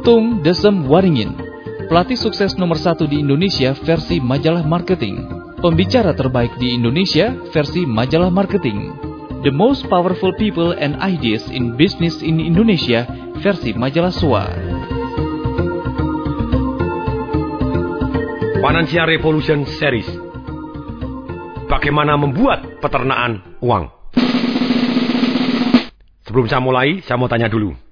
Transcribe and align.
Tung 0.00 0.40
Desem 0.40 0.88
Waringin, 0.88 1.36
pelatih 1.92 2.16
sukses 2.16 2.56
nomor 2.56 2.80
satu 2.80 3.04
di 3.04 3.20
Indonesia 3.20 3.76
versi 3.76 4.16
majalah 4.16 4.64
marketing. 4.64 5.28
Pembicara 5.60 6.16
terbaik 6.16 6.56
di 6.56 6.72
Indonesia 6.72 7.36
versi 7.52 7.84
majalah 7.84 8.32
marketing. 8.32 8.96
The 9.44 9.52
most 9.52 9.84
powerful 9.92 10.32
people 10.40 10.72
and 10.72 10.96
ideas 11.04 11.44
in 11.52 11.76
business 11.76 12.24
in 12.24 12.40
Indonesia 12.40 13.04
versi 13.44 13.76
majalah 13.76 14.08
SWA. 14.08 14.48
Financial 18.64 19.04
Revolution 19.04 19.68
Series. 19.68 20.08
Bagaimana 21.68 22.16
membuat 22.16 22.80
peternakan 22.80 23.60
uang? 23.60 23.92
Sebelum 26.24 26.48
saya 26.48 26.64
mulai, 26.64 27.04
saya 27.04 27.20
mau 27.20 27.28
tanya 27.28 27.52
dulu. 27.52 27.89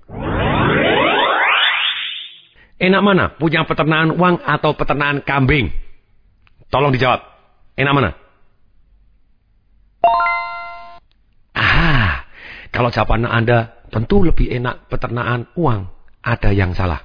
Enak 2.79 3.03
mana? 3.03 3.25
Punya 3.35 3.67
peternakan 3.67 4.15
uang 4.15 4.39
atau 4.47 4.71
peternakan 4.79 5.27
kambing? 5.27 5.75
Tolong 6.71 6.95
dijawab. 6.95 7.21
Enak 7.75 7.95
mana? 7.95 8.11
Ah, 11.59 12.23
kalau 12.71 12.95
jawaban 12.95 13.27
Anda 13.27 13.75
tentu 13.91 14.23
lebih 14.23 14.47
enak 14.47 14.87
peternakan 14.87 15.51
uang. 15.59 15.91
Ada 16.23 16.55
yang 16.55 16.75
salah. 16.79 17.03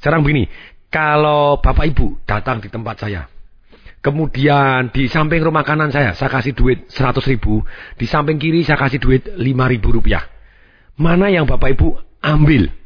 Sekarang 0.00 0.24
begini, 0.24 0.48
kalau 0.88 1.60
Bapak 1.60 1.90
Ibu 1.90 2.24
datang 2.24 2.64
di 2.64 2.68
tempat 2.72 3.02
saya, 3.02 3.26
kemudian 4.04 4.92
di 4.92 5.08
samping 5.08 5.40
rumah 5.42 5.64
kanan 5.64 5.90
saya, 5.90 6.12
saya 6.12 6.30
kasih 6.30 6.52
duit 6.52 6.86
100 6.92 7.24
ribu, 7.28 7.64
di 7.96 8.04
samping 8.04 8.36
kiri 8.36 8.62
saya 8.62 8.78
kasih 8.78 9.00
duit 9.00 9.26
5 9.26 9.40
ribu 9.42 9.96
rupiah. 9.96 10.28
Mana 10.94 11.32
yang 11.32 11.48
Bapak 11.48 11.74
Ibu 11.74 11.98
ambil? 12.22 12.83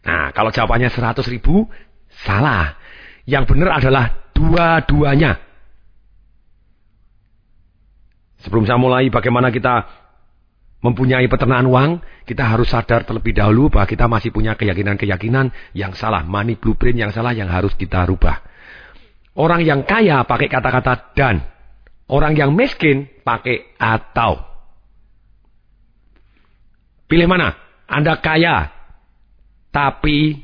Nah, 0.00 0.32
kalau 0.32 0.48
jawabannya 0.48 0.88
100 0.88 1.26
ribu, 1.28 1.68
salah. 2.24 2.76
Yang 3.28 3.44
benar 3.52 3.80
adalah 3.80 4.04
dua-duanya. 4.32 5.36
Sebelum 8.40 8.64
saya 8.64 8.80
mulai 8.80 9.12
bagaimana 9.12 9.52
kita 9.52 9.84
mempunyai 10.80 11.28
peternakan 11.28 11.68
uang, 11.68 11.90
kita 12.24 12.48
harus 12.48 12.72
sadar 12.72 13.04
terlebih 13.04 13.36
dahulu 13.36 13.68
bahwa 13.68 13.84
kita 13.84 14.08
masih 14.08 14.32
punya 14.32 14.56
keyakinan-keyakinan 14.56 15.52
yang 15.76 15.92
salah. 15.92 16.24
Money 16.24 16.56
blueprint 16.56 16.96
yang 16.96 17.12
salah 17.12 17.36
yang 17.36 17.52
harus 17.52 17.76
kita 17.76 18.08
rubah. 18.08 18.40
Orang 19.36 19.60
yang 19.62 19.84
kaya 19.84 20.24
pakai 20.24 20.48
kata-kata 20.48 21.12
dan. 21.12 21.44
Orang 22.10 22.34
yang 22.34 22.50
miskin 22.56 23.06
pakai 23.22 23.76
atau. 23.78 24.42
Pilih 27.06 27.30
mana? 27.30 27.54
Anda 27.86 28.18
kaya, 28.18 28.70
tapi 29.70 30.42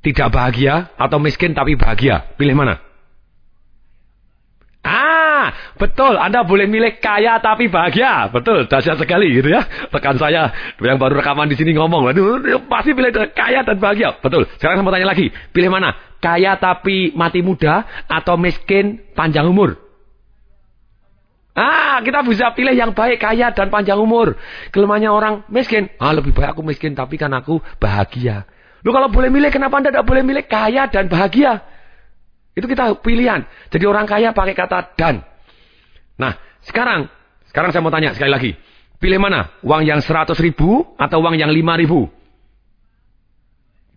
tidak 0.00 0.32
bahagia 0.32 0.88
atau 0.96 1.20
miskin 1.20 1.52
tapi 1.52 1.76
bahagia? 1.76 2.34
Pilih 2.40 2.56
mana? 2.56 2.80
Ah, 4.80 5.52
betul. 5.76 6.16
Anda 6.16 6.40
boleh 6.40 6.64
milih 6.64 7.04
kaya 7.04 7.36
tapi 7.44 7.68
bahagia. 7.68 8.32
Betul, 8.32 8.64
dahsyat 8.64 8.96
sekali 8.96 9.28
gitu 9.36 9.52
ya. 9.52 9.60
Rekan 9.92 10.16
saya 10.16 10.56
yang 10.80 10.96
baru 10.96 11.20
rekaman 11.20 11.52
di 11.52 11.56
sini 11.60 11.76
ngomong, 11.76 12.08
aduh, 12.08 12.40
pasti 12.64 12.96
pilih 12.96 13.12
kaya 13.36 13.60
dan 13.60 13.76
bahagia. 13.76 14.16
Betul. 14.24 14.48
Sekarang 14.56 14.80
saya 14.80 14.84
mau 14.86 14.94
tanya 14.94 15.08
lagi, 15.12 15.28
pilih 15.52 15.68
mana? 15.68 15.92
Kaya 16.20 16.56
tapi 16.56 17.12
mati 17.12 17.44
muda 17.44 17.84
atau 18.08 18.40
miskin 18.40 19.04
panjang 19.12 19.48
umur? 19.48 19.89
Ah, 21.60 22.00
kita 22.00 22.24
bisa 22.24 22.56
pilih 22.56 22.72
yang 22.72 22.96
baik, 22.96 23.20
kaya 23.20 23.52
dan 23.52 23.68
panjang 23.68 24.00
umur. 24.00 24.40
Kelemahannya 24.72 25.12
orang 25.12 25.34
miskin. 25.52 25.92
Ah, 26.00 26.16
lebih 26.16 26.32
baik 26.32 26.56
aku 26.56 26.64
miskin 26.64 26.96
tapi 26.96 27.20
kan 27.20 27.28
aku 27.36 27.60
bahagia. 27.76 28.48
Lu 28.80 28.96
kalau 28.96 29.12
boleh 29.12 29.28
milih, 29.28 29.52
kenapa 29.52 29.76
Anda 29.76 29.92
tidak 29.92 30.08
boleh 30.08 30.24
milih 30.24 30.48
kaya 30.48 30.88
dan 30.88 31.12
bahagia? 31.12 31.60
Itu 32.56 32.64
kita 32.64 32.96
pilihan. 33.04 33.44
Jadi 33.68 33.84
orang 33.84 34.08
kaya 34.08 34.32
pakai 34.32 34.56
kata 34.56 34.96
dan. 34.96 35.20
Nah, 36.16 36.32
sekarang, 36.64 37.12
sekarang 37.52 37.76
saya 37.76 37.84
mau 37.84 37.92
tanya 37.92 38.16
sekali 38.16 38.32
lagi. 38.32 38.52
Pilih 38.96 39.20
mana? 39.20 39.52
Uang 39.60 39.84
yang 39.84 40.00
100 40.00 40.32
ribu 40.40 40.96
atau 40.96 41.20
uang 41.20 41.36
yang 41.36 41.52
5 41.52 41.76
ribu? 41.76 42.08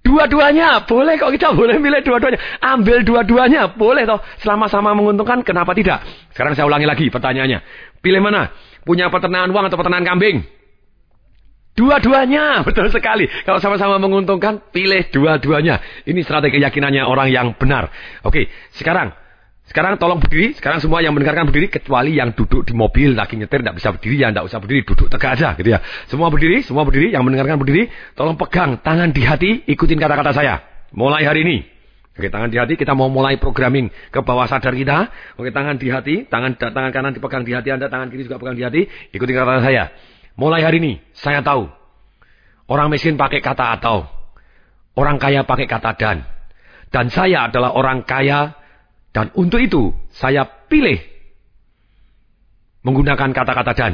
Dua-duanya, 0.03 0.83
boleh 0.83 1.15
kok 1.15 1.31
kita 1.31 1.55
boleh 1.55 1.79
milih 1.79 2.03
dua-duanya. 2.03 2.35
Ambil 2.59 3.07
dua-duanya, 3.07 3.71
boleh 3.71 4.03
toh. 4.03 4.19
Selama 4.43 4.67
sama 4.67 4.91
menguntungkan, 4.91 5.47
kenapa 5.47 5.71
tidak? 5.71 6.03
Sekarang 6.35 6.53
saya 6.59 6.67
ulangi 6.67 6.83
lagi 6.83 7.07
pertanyaannya. 7.07 7.63
Pilih 8.03 8.19
mana? 8.19 8.51
Punya 8.83 9.07
peternakan 9.07 9.55
uang 9.55 9.71
atau 9.71 9.79
peternakan 9.79 10.03
kambing? 10.03 10.43
Dua-duanya, 11.73 12.59
betul 12.67 12.91
sekali. 12.91 13.31
Kalau 13.47 13.63
sama-sama 13.63 13.95
menguntungkan, 13.95 14.59
pilih 14.75 15.07
dua-duanya. 15.07 15.79
Ini 16.03 16.19
strategi 16.21 16.59
keyakinannya 16.59 17.07
orang 17.07 17.31
yang 17.31 17.47
benar. 17.55 17.87
Oke, 18.27 18.51
sekarang 18.75 19.22
sekarang 19.63 19.95
tolong 19.95 20.19
berdiri, 20.19 20.51
sekarang 20.59 20.83
semua 20.83 20.99
yang 20.99 21.15
mendengarkan 21.15 21.47
berdiri 21.47 21.71
kecuali 21.71 22.19
yang 22.19 22.35
duduk 22.35 22.67
di 22.67 22.75
mobil 22.75 23.15
lagi 23.15 23.39
nyetir 23.39 23.63
tidak 23.63 23.79
bisa 23.79 23.95
berdiri 23.95 24.15
ya 24.19 24.27
tidak 24.35 24.45
usah 24.51 24.59
berdiri, 24.59 24.81
duduk 24.83 25.07
tegak 25.07 25.39
aja 25.39 25.55
gitu 25.55 25.69
ya. 25.71 25.79
Semua 26.11 26.27
berdiri, 26.27 26.57
semua 26.67 26.83
berdiri, 26.83 27.15
yang 27.15 27.23
mendengarkan 27.23 27.55
berdiri, 27.55 27.87
tolong 28.11 28.35
pegang 28.35 28.83
tangan 28.83 29.15
di 29.15 29.23
hati, 29.23 29.51
ikutin 29.63 29.95
kata-kata 29.95 30.35
saya. 30.35 30.59
Mulai 30.91 31.23
hari 31.23 31.47
ini. 31.47 31.57
Oke, 32.13 32.29
tangan 32.29 32.51
di 32.51 32.59
hati 32.59 32.77
kita 32.77 32.93
mau 32.93 33.09
mulai 33.09 33.41
programming 33.41 33.89
ke 34.11 34.19
bawah 34.21 34.45
sadar 34.45 34.75
kita. 34.75 35.09
Oke, 35.39 35.49
tangan 35.49 35.79
di 35.79 35.87
hati, 35.89 36.15
tangan 36.27 36.59
tangan 36.59 36.91
kanan 36.91 37.11
dipegang 37.15 37.41
di 37.47 37.55
hati 37.55 37.71
Anda, 37.73 37.87
tangan 37.87 38.11
kiri 38.11 38.27
juga 38.27 38.37
pegang 38.37 38.59
di 38.59 38.67
hati, 38.67 38.81
ikutin 39.15 39.33
kata-kata 39.33 39.63
saya. 39.63 39.83
Mulai 40.35 40.59
hari 40.59 40.83
ini 40.83 40.93
saya 41.15 41.39
tahu 41.39 41.71
orang 42.67 42.91
miskin 42.91 43.15
pakai 43.15 43.39
kata 43.39 43.79
atau, 43.79 44.05
orang 44.99 45.17
kaya 45.17 45.47
pakai 45.47 45.65
kata 45.71 45.95
dan. 45.95 46.27
Dan 46.93 47.09
saya 47.09 47.49
adalah 47.49 47.73
orang 47.73 48.05
kaya 48.05 48.59
dan 49.13 49.29
untuk 49.37 49.61
itu 49.61 49.93
saya 50.17 50.43
pilih 50.67 50.97
menggunakan 52.81 53.29
kata-kata 53.31 53.73
dan. 53.77 53.93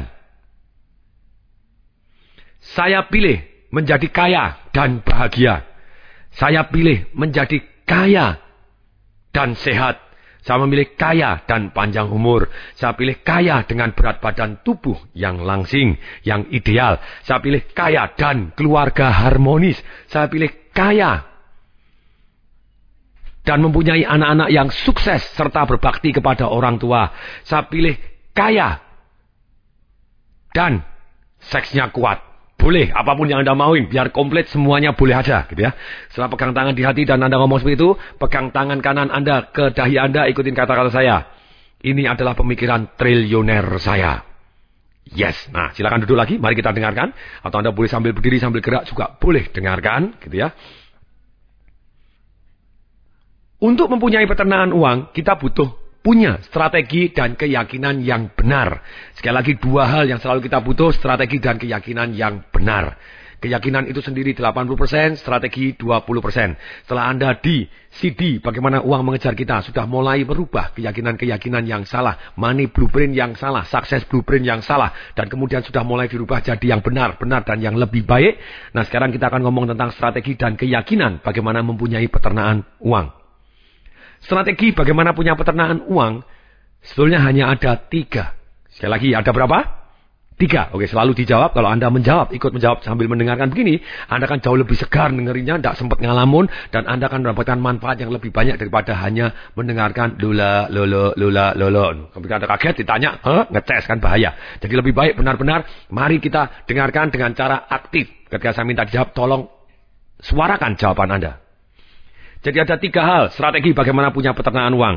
Saya 2.60 3.08
pilih 3.08 3.40
menjadi 3.72 4.08
kaya 4.08 4.56
dan 4.72 5.00
bahagia. 5.04 5.64
Saya 6.32 6.68
pilih 6.68 7.08
menjadi 7.12 7.60
kaya 7.84 8.40
dan 9.32 9.56
sehat. 9.56 10.00
Saya 10.40 10.56
memilih 10.64 10.96
kaya 10.96 11.44
dan 11.44 11.68
panjang 11.76 12.08
umur. 12.08 12.48
Saya 12.72 12.96
pilih 12.96 13.20
kaya 13.20 13.60
dengan 13.68 13.92
berat 13.92 14.24
badan 14.24 14.64
tubuh 14.64 14.96
yang 15.12 15.44
langsing, 15.44 16.00
yang 16.24 16.48
ideal. 16.48 16.96
Saya 17.28 17.44
pilih 17.44 17.60
kaya 17.76 18.08
dan 18.16 18.56
keluarga 18.56 19.12
harmonis. 19.12 19.76
Saya 20.08 20.32
pilih 20.32 20.48
kaya 20.72 21.28
dan 23.44 23.64
mempunyai 23.64 24.04
anak-anak 24.04 24.48
yang 24.52 24.68
sukses 24.68 25.24
serta 25.32 25.64
berbakti 25.64 26.12
kepada 26.12 26.48
orang 26.48 26.76
tua. 26.76 27.08
Saya 27.44 27.66
pilih 27.66 27.96
kaya 28.36 28.80
dan 30.52 30.84
seksnya 31.40 31.88
kuat. 31.90 32.20
Boleh, 32.60 32.92
apa 32.92 33.16
pun 33.16 33.24
yang 33.24 33.40
Anda 33.40 33.56
mauin, 33.56 33.88
biar 33.88 34.12
komplit 34.12 34.52
semuanya 34.52 34.92
boleh 34.92 35.16
aja, 35.16 35.48
gitu 35.48 35.64
ya. 35.64 35.72
Setelah 36.12 36.28
pegang 36.28 36.52
tangan 36.52 36.76
di 36.76 36.84
hati 36.84 37.08
dan 37.08 37.24
Anda 37.24 37.40
ngomong 37.40 37.64
seperti 37.64 37.80
itu, 37.80 37.96
pegang 38.20 38.52
tangan 38.52 38.84
kanan 38.84 39.08
Anda 39.08 39.48
ke 39.48 39.72
dahi 39.72 39.96
Anda, 39.96 40.28
ikutin 40.28 40.52
kata-kata 40.52 40.92
saya. 40.92 41.24
Ini 41.80 42.04
adalah 42.12 42.36
pemikiran 42.36 43.00
triliuner 43.00 43.64
saya. 43.80 44.28
Yes. 45.08 45.48
Nah, 45.48 45.72
silakan 45.72 46.04
duduk 46.04 46.20
lagi, 46.20 46.36
mari 46.36 46.52
kita 46.52 46.76
dengarkan. 46.76 47.16
Atau 47.40 47.64
Anda 47.64 47.72
boleh 47.72 47.88
sambil 47.88 48.12
berdiri, 48.12 48.36
sambil 48.36 48.60
gerak 48.60 48.84
juga 48.84 49.08
boleh 49.16 49.48
dengarkan, 49.48 50.20
gitu 50.20 50.36
ya. 50.44 50.52
Untuk 53.60 53.92
mempunyai 53.92 54.24
peternakan 54.24 54.72
uang, 54.72 54.98
kita 55.12 55.36
butuh 55.36 55.68
punya 56.00 56.40
strategi 56.48 57.12
dan 57.12 57.36
keyakinan 57.36 58.00
yang 58.00 58.32
benar. 58.32 58.80
Sekali 59.12 59.36
lagi 59.36 59.52
dua 59.60 59.84
hal 59.84 60.08
yang 60.08 60.16
selalu 60.16 60.48
kita 60.48 60.64
butuh, 60.64 60.96
strategi 60.96 61.36
dan 61.44 61.60
keyakinan 61.60 62.16
yang 62.16 62.40
benar. 62.48 62.96
Keyakinan 63.40 63.84
itu 63.84 64.00
sendiri 64.00 64.32
80%, 64.32 65.20
strategi 65.20 65.76
20%. 65.76 66.56
Setelah 66.88 67.04
Anda 67.12 67.36
di 67.36 67.68
CD 67.92 68.40
bagaimana 68.40 68.80
uang 68.80 69.00
mengejar 69.04 69.36
kita 69.36 69.60
sudah 69.60 69.84
mulai 69.84 70.24
berubah 70.24 70.72
keyakinan-keyakinan 70.76 71.68
yang 71.68 71.84
salah, 71.84 72.16
money 72.40 72.72
blueprint 72.72 73.12
yang 73.12 73.36
salah, 73.36 73.68
sukses 73.68 74.08
blueprint 74.08 74.48
yang 74.48 74.64
salah 74.64 74.88
dan 75.12 75.28
kemudian 75.28 75.60
sudah 75.60 75.84
mulai 75.84 76.08
dirubah 76.08 76.40
jadi 76.40 76.64
yang 76.64 76.80
benar, 76.80 77.20
benar 77.20 77.44
dan 77.44 77.60
yang 77.60 77.76
lebih 77.76 78.08
baik. 78.08 78.40
Nah, 78.72 78.88
sekarang 78.88 79.12
kita 79.12 79.28
akan 79.28 79.44
ngomong 79.44 79.68
tentang 79.68 79.92
strategi 79.92 80.32
dan 80.36 80.56
keyakinan 80.56 81.20
bagaimana 81.20 81.60
mempunyai 81.60 82.08
peternakan 82.08 82.64
uang. 82.80 83.19
Strategi 84.20 84.76
bagaimana 84.76 85.16
punya 85.16 85.32
peternakan 85.36 85.88
uang 85.88 86.24
sebetulnya 86.84 87.24
hanya 87.24 87.52
ada 87.52 87.76
tiga. 87.76 88.36
Sekali 88.70 88.90
lagi, 88.92 89.08
ada 89.16 89.30
berapa? 89.32 89.80
Tiga, 90.40 90.72
oke 90.72 90.88
selalu 90.88 91.12
dijawab. 91.12 91.52
Kalau 91.52 91.68
Anda 91.68 91.92
menjawab, 91.92 92.32
ikut 92.32 92.56
menjawab 92.56 92.80
sambil 92.80 93.12
mendengarkan 93.12 93.52
begini, 93.52 93.76
Anda 94.08 94.24
akan 94.24 94.40
jauh 94.40 94.56
lebih 94.56 94.72
segar 94.72 95.12
dengerinnya, 95.12 95.60
tidak 95.60 95.76
sempat 95.76 96.00
ngalamun, 96.00 96.48
dan 96.72 96.88
Anda 96.88 97.12
akan 97.12 97.28
mendapatkan 97.28 97.60
manfaat 97.60 98.00
yang 98.00 98.08
lebih 98.08 98.32
banyak 98.32 98.56
daripada 98.56 98.96
hanya 99.04 99.36
mendengarkan 99.52 100.16
lula, 100.16 100.72
lolo, 100.72 101.12
lula, 101.20 101.52
lolo. 101.52 102.08
Ketika 102.16 102.40
Anda 102.40 102.48
kaget, 102.56 102.74
ditanya, 102.80 103.10
huh? 103.20 103.52
ngetes 103.52 103.84
kan 103.84 104.00
bahaya. 104.00 104.32
Jadi 104.64 104.80
lebih 104.80 104.96
baik 104.96 105.20
benar-benar, 105.20 105.68
mari 105.92 106.16
kita 106.24 106.64
dengarkan 106.64 107.12
dengan 107.12 107.36
cara 107.36 107.68
aktif. 107.68 108.08
Ketika 108.32 108.56
saya 108.56 108.64
minta 108.64 108.88
dijawab, 108.88 109.12
tolong 109.12 109.44
suarakan 110.24 110.72
jawaban 110.80 111.20
Anda. 111.20 111.49
Jadi 112.40 112.56
ada 112.56 112.76
tiga 112.80 113.02
hal 113.04 113.24
strategi 113.32 113.76
bagaimana 113.76 114.12
punya 114.12 114.32
peternakan 114.32 114.74
uang. 114.76 114.96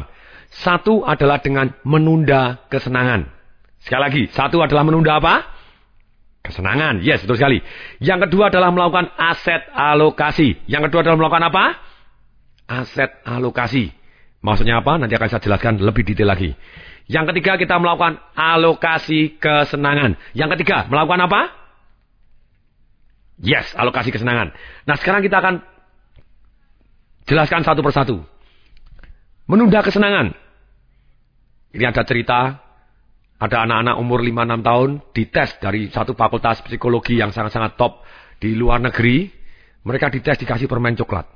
Satu 0.53 1.03
adalah 1.03 1.41
dengan 1.43 1.73
menunda 1.83 2.63
kesenangan. 2.69 3.27
Sekali 3.83 4.01
lagi, 4.01 4.23
satu 4.31 4.63
adalah 4.63 4.87
menunda 4.87 5.19
apa? 5.19 5.43
Kesenangan. 6.43 7.03
Yes, 7.03 7.23
betul 7.23 7.39
sekali. 7.39 7.59
Yang 7.99 8.27
kedua 8.29 8.51
adalah 8.51 8.71
melakukan 8.71 9.11
aset 9.15 9.63
alokasi. 9.75 10.55
Yang 10.67 10.91
kedua 10.91 10.99
adalah 11.03 11.17
melakukan 11.19 11.43
apa? 11.51 11.63
Aset 12.67 13.11
alokasi. 13.27 13.91
Maksudnya 14.43 14.83
apa? 14.83 14.99
Nanti 14.99 15.15
akan 15.15 15.27
saya 15.31 15.43
jelaskan 15.43 15.79
lebih 15.79 16.03
detail 16.03 16.31
lagi. 16.31 16.51
Yang 17.07 17.35
ketiga 17.35 17.59
kita 17.59 17.75
melakukan 17.79 18.19
alokasi 18.35 19.35
kesenangan. 19.39 20.15
Yang 20.35 20.59
ketiga, 20.59 20.87
melakukan 20.87 21.27
apa? 21.27 21.41
Yes, 23.43 23.75
alokasi 23.75 24.15
kesenangan. 24.15 24.55
Nah 24.87 24.95
sekarang 24.95 25.19
kita 25.25 25.43
akan 25.43 25.63
jelaskan 27.27 27.61
satu 27.63 27.81
persatu. 27.83 28.17
Menunda 29.47 29.83
kesenangan. 29.83 30.31
Ini 31.73 31.89
ada 31.89 32.05
cerita 32.05 32.63
ada 33.43 33.57
anak-anak 33.67 33.95
umur 33.99 34.23
5-6 34.23 34.63
tahun 34.63 34.89
dites 35.11 35.49
dari 35.59 35.91
satu 35.91 36.15
fakultas 36.15 36.63
psikologi 36.63 37.19
yang 37.19 37.35
sangat-sangat 37.35 37.75
top 37.75 37.99
di 38.39 38.55
luar 38.55 38.79
negeri. 38.79 39.27
Mereka 39.83 40.07
dites 40.15 40.39
dikasih 40.39 40.71
permen 40.71 40.95
coklat. 40.95 41.27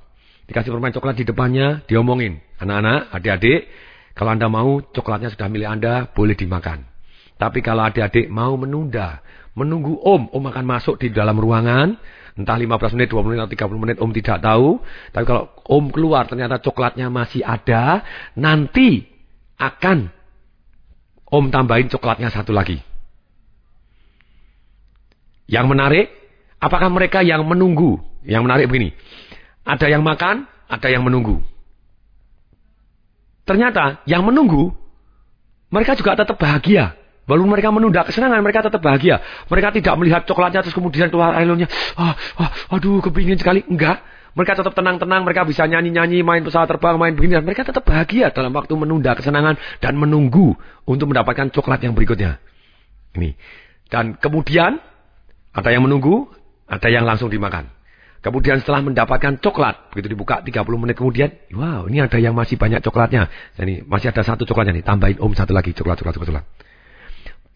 Dikasih 0.47 0.71
permen 0.71 0.95
coklat 0.95 1.19
di 1.19 1.27
depannya, 1.27 1.83
diomongin. 1.83 2.39
Anak-anak, 2.63 3.11
adik-adik, 3.11 3.67
kalau 4.15 4.31
Anda 4.31 4.47
mau 4.47 4.79
coklatnya 4.79 5.35
sudah 5.35 5.51
milik 5.51 5.67
Anda, 5.67 6.07
boleh 6.07 6.39
dimakan. 6.39 6.87
Tapi 7.35 7.59
kalau 7.59 7.85
adik-adik 7.85 8.31
mau 8.31 8.55
menunda, 8.55 9.19
menunggu 9.57 9.97
om, 9.97 10.29
om 10.29 10.43
akan 10.45 10.65
masuk 10.69 11.01
di 11.01 11.09
dalam 11.09 11.41
ruangan, 11.41 11.97
entah 12.37 12.53
15 12.53 12.93
menit, 12.93 13.09
20 13.09 13.25
menit, 13.33 13.39
atau 13.41 13.53
30 13.73 13.81
menit, 13.81 13.97
om 13.97 14.11
tidak 14.13 14.45
tahu. 14.45 14.77
Tapi 15.09 15.25
kalau 15.25 15.49
om 15.65 15.89
keluar, 15.89 16.29
ternyata 16.29 16.61
coklatnya 16.61 17.09
masih 17.09 17.41
ada, 17.41 18.05
nanti 18.37 19.09
akan 19.57 20.13
Om 21.27 21.51
tambahin 21.51 21.91
coklatnya 21.91 22.31
satu 22.31 22.55
lagi. 22.55 22.79
Yang 25.47 25.65
menarik, 25.67 26.05
apakah 26.59 26.87
mereka 26.87 27.19
yang 27.19 27.43
menunggu? 27.43 27.99
Yang 28.23 28.41
menarik 28.47 28.65
begini. 28.71 28.95
Ada 29.67 29.91
yang 29.91 30.03
makan, 30.07 30.47
ada 30.71 30.87
yang 30.87 31.03
menunggu. 31.03 31.43
Ternyata 33.43 34.03
yang 34.07 34.23
menunggu, 34.23 34.71
mereka 35.67 35.99
juga 35.99 36.15
tetap 36.15 36.39
bahagia. 36.39 36.95
Walaupun 37.27 37.51
mereka 37.51 37.75
menunda 37.75 38.07
kesenangan, 38.07 38.39
mereka 38.39 38.63
tetap 38.63 38.79
bahagia. 38.79 39.19
Mereka 39.51 39.75
tidak 39.75 39.93
melihat 39.99 40.23
coklatnya 40.23 40.63
terus 40.63 40.71
kemudian 40.71 41.11
keluar 41.11 41.35
airnya. 41.35 41.67
Ah, 41.99 42.15
ah, 42.39 42.49
aduh, 42.71 43.03
kepingin 43.03 43.35
sekali. 43.35 43.67
Enggak. 43.67 43.99
Mereka 44.31 44.53
tetap 44.53 44.77
tenang-tenang, 44.77 45.25
mereka 45.25 45.49
bisa 45.49 45.65
nyanyi-nyanyi, 45.65 46.21
main 46.21 46.45
pesawat 46.45 46.69
terbang, 46.69 46.95
main 46.95 47.17
begini. 47.17 47.41
Mereka 47.41 47.67
tetap 47.67 47.83
bahagia 47.83 48.29
dalam 48.31 48.53
waktu 48.53 48.69
menunda 48.77 49.17
kesenangan 49.17 49.57
dan 49.81 49.93
menunggu 49.97 50.53
untuk 50.85 51.09
mendapatkan 51.09 51.51
coklat 51.51 51.83
yang 51.83 51.97
berikutnya. 51.97 52.37
Ini. 53.17 53.33
Dan 53.89 54.15
kemudian 54.15 54.77
ada 55.51 55.69
yang 55.73 55.83
menunggu, 55.83 56.29
ada 56.69 56.87
yang 56.87 57.03
langsung 57.03 57.33
dimakan. 57.33 57.67
Kemudian 58.21 58.61
setelah 58.61 58.85
mendapatkan 58.85 59.41
coklat, 59.41 59.89
begitu 59.89 60.13
dibuka 60.13 60.39
30 60.45 60.53
menit 60.77 60.95
kemudian, 60.95 61.33
wow 61.57 61.89
ini 61.89 62.05
ada 62.05 62.21
yang 62.21 62.37
masih 62.37 62.61
banyak 62.61 62.79
coklatnya. 62.85 63.27
Ini 63.57 63.89
masih 63.89 64.13
ada 64.13 64.21
satu 64.21 64.45
coklatnya 64.45 64.79
nih, 64.79 64.85
tambahin 64.85 65.17
om 65.17 65.33
satu 65.33 65.51
lagi 65.51 65.73
coklat, 65.73 65.97
coklat, 65.97 66.13
coklat. 66.13 66.29
coklat. 66.29 66.45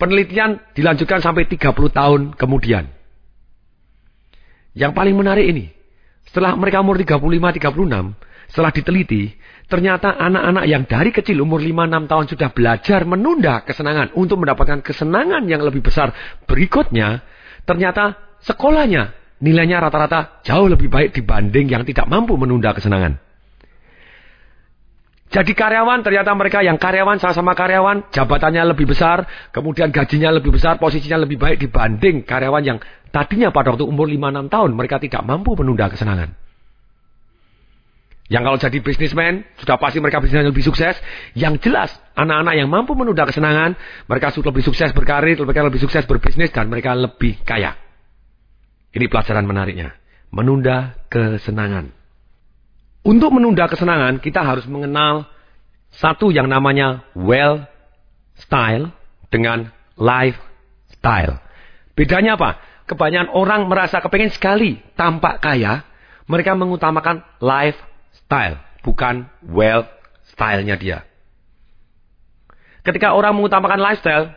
Penelitian 0.02 0.58
dilanjutkan 0.74 1.22
sampai 1.22 1.46
30 1.46 1.62
tahun 1.94 2.34
kemudian. 2.34 2.90
Yang 4.74 4.92
paling 4.98 5.14
menarik 5.14 5.46
ini, 5.46 5.70
setelah 6.26 6.58
mereka 6.58 6.82
umur 6.82 6.98
35-36, 6.98 8.18
setelah 8.50 8.72
diteliti, 8.74 9.30
ternyata 9.70 10.18
anak-anak 10.18 10.66
yang 10.66 10.84
dari 10.90 11.14
kecil 11.14 11.46
umur 11.46 11.62
5-6 11.62 12.10
tahun 12.10 12.26
sudah 12.34 12.50
belajar 12.50 13.06
menunda 13.06 13.62
kesenangan 13.62 14.18
untuk 14.18 14.42
mendapatkan 14.42 14.82
kesenangan 14.82 15.46
yang 15.46 15.62
lebih 15.62 15.86
besar 15.86 16.10
berikutnya, 16.50 17.22
ternyata 17.70 18.18
sekolahnya 18.42 19.14
nilainya 19.38 19.86
rata-rata 19.86 20.42
jauh 20.42 20.66
lebih 20.66 20.90
baik 20.90 21.14
dibanding 21.14 21.70
yang 21.70 21.86
tidak 21.86 22.10
mampu 22.10 22.34
menunda 22.42 22.74
kesenangan. 22.74 23.22
Jadi 25.32 25.56
karyawan, 25.56 26.04
ternyata 26.04 26.36
mereka 26.36 26.60
yang 26.60 26.76
karyawan 26.76 27.16
sama-sama 27.16 27.56
karyawan, 27.56 28.12
jabatannya 28.12 28.76
lebih 28.76 28.84
besar, 28.84 29.24
kemudian 29.56 29.88
gajinya 29.88 30.28
lebih 30.28 30.52
besar, 30.52 30.76
posisinya 30.76 31.24
lebih 31.24 31.40
baik 31.40 31.56
dibanding 31.56 32.28
karyawan 32.28 32.64
yang 32.68 32.78
Tadinya 33.12 33.52
pada 33.52 33.76
waktu 33.76 33.84
umur 33.84 34.08
5-6 34.08 34.48
tahun 34.48 34.72
mereka 34.72 34.96
tidak 35.04 35.22
mampu 35.28 35.52
menunda 35.60 35.92
kesenangan. 35.92 36.32
Yang 38.32 38.44
kalau 38.48 38.58
jadi 38.64 38.78
bisnismen, 38.80 39.44
sudah 39.60 39.76
pasti 39.76 40.00
mereka 40.00 40.24
bisnisnya 40.24 40.48
lebih 40.48 40.64
sukses. 40.64 40.96
Yang 41.36 41.68
jelas, 41.68 41.92
anak-anak 42.16 42.56
yang 42.56 42.72
mampu 42.72 42.96
menunda 42.96 43.28
kesenangan, 43.28 43.76
mereka 44.08 44.32
sudah 44.32 44.56
lebih 44.56 44.64
sukses 44.64 44.96
berkarir, 44.96 45.36
mereka 45.36 45.68
lebih 45.68 45.84
sukses 45.84 46.08
berbisnis, 46.08 46.48
dan 46.56 46.72
mereka 46.72 46.96
lebih 46.96 47.44
kaya. 47.44 47.76
Ini 48.96 49.12
pelajaran 49.12 49.44
menariknya. 49.44 49.92
Menunda 50.32 50.96
kesenangan. 51.12 51.92
Untuk 53.02 53.34
menunda 53.34 53.66
kesenangan, 53.66 54.22
kita 54.22 54.46
harus 54.46 54.66
mengenal 54.70 55.26
satu 55.90 56.30
yang 56.30 56.46
namanya 56.46 57.02
well 57.18 57.66
style 58.38 58.94
dengan 59.34 59.74
lifestyle. 59.98 61.42
Bedanya 61.98 62.38
apa? 62.38 62.62
kebanyakan 62.92 63.32
orang 63.32 63.72
merasa 63.72 64.04
kepengen 64.04 64.36
sekali 64.36 64.84
tampak 65.00 65.40
kaya, 65.40 65.88
mereka 66.28 66.60
mengutamakan 66.60 67.24
lifestyle, 67.40 68.60
bukan 68.84 69.32
wealth 69.48 69.88
stylenya 70.36 70.76
dia. 70.76 71.08
Ketika 72.84 73.16
orang 73.16 73.40
mengutamakan 73.40 73.80
lifestyle, 73.80 74.36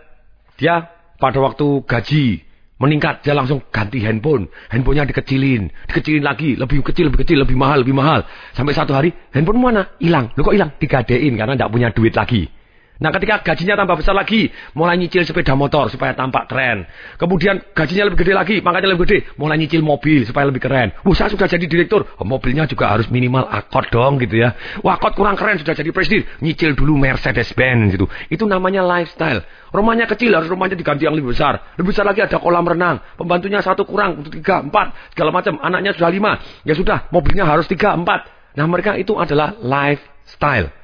dia 0.54 0.86
pada 1.18 1.38
waktu 1.42 1.82
gaji 1.82 2.43
meningkat, 2.78 3.22
dia 3.22 3.34
langsung 3.36 3.62
ganti 3.70 4.02
handphone. 4.02 4.50
Handphonenya 4.70 5.06
dikecilin, 5.10 5.70
dikecilin 5.90 6.24
lagi, 6.24 6.58
lebih 6.58 6.82
kecil, 6.82 7.10
lebih 7.10 7.22
kecil, 7.22 7.38
lebih 7.42 7.54
mahal, 7.54 7.86
lebih 7.86 7.94
mahal. 7.94 8.26
Sampai 8.54 8.74
satu 8.74 8.92
hari, 8.94 9.14
handphone 9.30 9.62
mana? 9.62 9.94
Hilang. 10.02 10.34
Lu 10.34 10.42
kok 10.42 10.54
hilang? 10.54 10.74
Digadein 10.78 11.34
karena 11.38 11.54
tidak 11.54 11.70
punya 11.70 11.88
duit 11.94 12.14
lagi. 12.14 12.50
Nah 12.94 13.10
ketika 13.10 13.42
gajinya 13.42 13.74
tambah 13.74 13.98
besar 13.98 14.14
lagi, 14.14 14.54
mulai 14.78 14.94
nyicil 14.94 15.26
sepeda 15.26 15.58
motor 15.58 15.90
supaya 15.90 16.14
tampak 16.14 16.46
keren. 16.46 16.86
Kemudian 17.18 17.58
gajinya 17.74 18.06
lebih 18.06 18.22
gede 18.22 18.32
lagi, 18.38 18.56
makanya 18.62 18.94
lebih 18.94 19.02
gede, 19.02 19.18
mulai 19.34 19.58
nyicil 19.58 19.82
mobil 19.82 20.22
supaya 20.22 20.46
lebih 20.46 20.62
keren. 20.62 20.94
Wah 21.02 21.14
saya 21.18 21.34
sudah 21.34 21.50
jadi 21.50 21.66
direktur, 21.66 22.06
oh, 22.06 22.26
mobilnya 22.26 22.70
juga 22.70 22.94
harus 22.94 23.10
minimal 23.10 23.50
akot 23.50 23.90
dong 23.90 24.22
gitu 24.22 24.46
ya. 24.46 24.54
Wah 24.86 24.94
akot 24.94 25.18
kurang 25.18 25.34
keren, 25.34 25.58
sudah 25.58 25.74
jadi 25.74 25.90
presiden, 25.90 26.22
nyicil 26.38 26.78
dulu 26.78 26.94
Mercedes-Benz 26.94 27.98
gitu. 27.98 28.06
Itu 28.30 28.46
namanya 28.46 28.86
lifestyle. 28.86 29.42
Rumahnya 29.74 30.06
kecil, 30.06 30.30
harus 30.30 30.46
rumahnya 30.46 30.78
diganti 30.78 31.02
yang 31.02 31.18
lebih 31.18 31.34
besar. 31.34 31.74
Lebih 31.74 31.90
besar 31.90 32.06
lagi 32.06 32.22
ada 32.22 32.38
kolam 32.38 32.62
renang, 32.62 33.02
pembantunya 33.18 33.58
satu 33.58 33.82
kurang, 33.82 34.22
untuk 34.22 34.30
tiga, 34.30 34.62
empat, 34.62 34.94
segala 35.10 35.34
macam. 35.34 35.58
Anaknya 35.58 35.98
sudah 35.98 36.10
lima, 36.14 36.38
ya 36.62 36.78
sudah, 36.78 37.10
mobilnya 37.10 37.42
harus 37.42 37.66
tiga, 37.66 37.90
empat. 37.98 38.30
Nah 38.54 38.70
mereka 38.70 38.94
itu 38.94 39.18
adalah 39.18 39.58
lifestyle. 39.58 40.83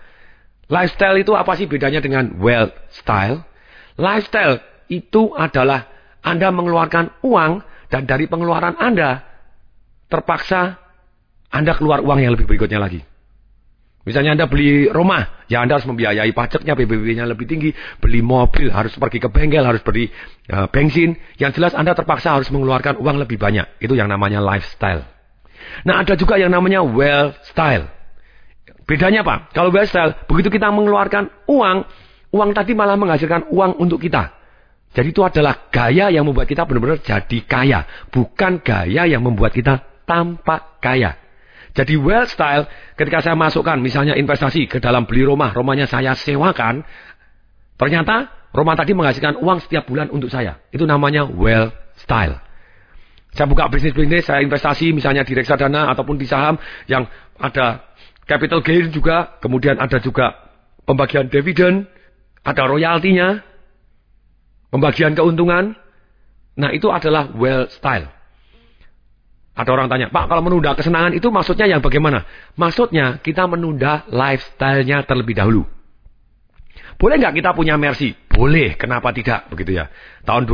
Lifestyle 0.71 1.19
itu 1.19 1.35
apa 1.35 1.59
sih 1.59 1.67
bedanya 1.67 1.99
dengan 1.99 2.39
wealth 2.39 2.73
style? 2.95 3.43
Lifestyle 3.99 4.63
itu 4.87 5.35
adalah 5.35 5.91
Anda 6.23 6.55
mengeluarkan 6.55 7.27
uang 7.27 7.67
dan 7.91 8.07
dari 8.07 8.31
pengeluaran 8.31 8.79
Anda 8.79 9.27
terpaksa 10.07 10.79
Anda 11.51 11.75
keluar 11.75 12.07
uang 12.07 12.23
yang 12.23 12.39
lebih 12.39 12.47
berikutnya 12.47 12.79
lagi. 12.79 13.03
Misalnya 14.01 14.33
Anda 14.33 14.47
beli 14.49 14.89
rumah, 14.89 15.45
ya 15.51 15.61
Anda 15.61 15.77
harus 15.77 15.85
membiayai 15.85 16.33
pajaknya, 16.33 16.73
PBB-nya 16.73 17.29
lebih 17.29 17.45
tinggi. 17.45 17.71
Beli 18.01 18.25
mobil, 18.25 18.73
harus 18.73 18.97
pergi 18.97 19.21
ke 19.21 19.29
bengkel, 19.29 19.61
harus 19.61 19.85
beli 19.85 20.09
uh, 20.49 20.71
bensin. 20.73 21.21
Yang 21.37 21.61
jelas 21.61 21.73
Anda 21.77 21.93
terpaksa 21.93 22.33
harus 22.33 22.49
mengeluarkan 22.49 22.97
uang 22.97 23.21
lebih 23.21 23.37
banyak. 23.37 23.69
Itu 23.83 23.93
yang 23.93 24.09
namanya 24.09 24.41
lifestyle. 24.41 25.05
Nah 25.85 26.01
ada 26.01 26.17
juga 26.17 26.41
yang 26.41 26.49
namanya 26.49 26.81
wealth 26.81 27.37
style. 27.45 27.93
Bedanya 28.91 29.23
apa? 29.23 29.47
Kalau 29.55 29.71
lifestyle, 29.71 30.19
begitu 30.27 30.51
kita 30.51 30.67
mengeluarkan 30.75 31.31
uang, 31.47 31.87
uang 32.35 32.51
tadi 32.51 32.75
malah 32.75 32.99
menghasilkan 32.99 33.47
uang 33.55 33.79
untuk 33.79 34.03
kita. 34.03 34.35
Jadi 34.91 35.15
itu 35.15 35.23
adalah 35.23 35.71
gaya 35.71 36.11
yang 36.11 36.27
membuat 36.27 36.51
kita 36.51 36.67
benar-benar 36.67 36.99
jadi 36.99 37.39
kaya. 37.47 37.87
Bukan 38.11 38.59
gaya 38.67 39.07
yang 39.07 39.23
membuat 39.23 39.55
kita 39.55 39.79
tampak 40.03 40.83
kaya. 40.83 41.15
Jadi 41.71 41.95
wealth 41.95 42.35
style, 42.35 42.67
ketika 42.99 43.23
saya 43.23 43.39
masukkan 43.39 43.79
misalnya 43.79 44.19
investasi 44.19 44.67
ke 44.67 44.83
dalam 44.83 45.07
beli 45.07 45.23
rumah, 45.23 45.55
rumahnya 45.55 45.87
saya 45.87 46.19
sewakan, 46.19 46.83
ternyata 47.79 48.35
Roma 48.51 48.75
tadi 48.75 48.91
menghasilkan 48.91 49.39
uang 49.39 49.63
setiap 49.63 49.87
bulan 49.87 50.11
untuk 50.11 50.35
saya. 50.35 50.59
Itu 50.75 50.83
namanya 50.83 51.31
well 51.31 51.71
style. 51.95 52.43
Saya 53.31 53.47
buka 53.47 53.71
bisnis-bisnis, 53.71 54.27
saya 54.27 54.43
investasi 54.43 54.91
misalnya 54.91 55.23
di 55.23 55.39
reksadana 55.39 55.87
ataupun 55.95 56.19
di 56.19 56.27
saham 56.27 56.59
yang 56.91 57.07
ada 57.39 57.90
capital 58.31 58.63
gain 58.63 58.95
juga, 58.95 59.35
kemudian 59.43 59.75
ada 59.83 59.99
juga 59.99 60.39
pembagian 60.87 61.27
dividen, 61.27 61.91
ada 62.47 62.63
royaltinya, 62.71 63.43
pembagian 64.71 65.19
keuntungan. 65.19 65.75
Nah 66.55 66.71
itu 66.71 66.87
adalah 66.95 67.35
well 67.35 67.67
style. 67.67 68.07
Ada 69.59 69.71
orang 69.75 69.91
tanya, 69.91 70.07
Pak 70.15 70.31
kalau 70.31 70.47
menunda 70.47 70.79
kesenangan 70.79 71.11
itu 71.11 71.27
maksudnya 71.29 71.67
yang 71.67 71.83
bagaimana? 71.83 72.23
Maksudnya 72.55 73.19
kita 73.19 73.51
menunda 73.51 74.07
lifestyle-nya 74.07 75.03
terlebih 75.05 75.35
dahulu. 75.35 75.67
Boleh 76.97 77.19
nggak 77.19 77.35
kita 77.43 77.51
punya 77.53 77.75
Mercy? 77.75 78.15
Boleh, 78.31 78.79
kenapa 78.79 79.11
tidak? 79.11 79.51
Begitu 79.51 79.83
ya. 79.83 79.91
Tahun 80.23 80.47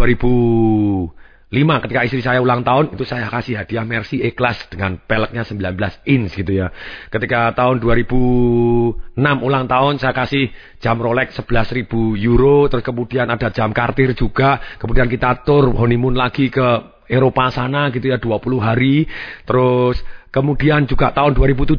2005 1.47 1.83
ketika 1.87 2.01
istri 2.03 2.21
saya 2.27 2.43
ulang 2.43 2.67
tahun, 2.67 2.99
itu 2.99 3.07
saya 3.07 3.31
kasih 3.31 3.63
hadiah 3.63 3.87
Mercy 3.87 4.19
E-Class 4.19 4.67
dengan 4.67 4.99
peleknya 4.99 5.47
19 5.47 5.79
inch 6.03 6.35
gitu 6.43 6.53
ya. 6.59 6.75
Ketika 7.07 7.55
tahun 7.55 7.79
2006 7.79 9.15
ulang 9.47 9.71
tahun, 9.71 10.03
saya 10.03 10.11
kasih 10.11 10.51
jam 10.83 10.99
Rolex 10.99 11.39
11.000 11.39 11.87
euro, 12.19 12.67
terus 12.67 12.83
kemudian 12.83 13.31
ada 13.31 13.55
jam 13.55 13.71
Cartier 13.71 14.11
juga, 14.19 14.59
kemudian 14.83 15.07
kita 15.07 15.47
tur 15.47 15.71
honeymoon 15.71 16.19
lagi 16.19 16.51
ke 16.51 16.99
Eropa 17.07 17.55
sana 17.55 17.95
gitu 17.95 18.11
ya 18.11 18.19
20 18.19 18.59
hari. 18.59 19.07
Terus 19.47 20.03
kemudian 20.35 20.91
juga 20.91 21.15
tahun 21.15 21.39
2007 21.39 21.79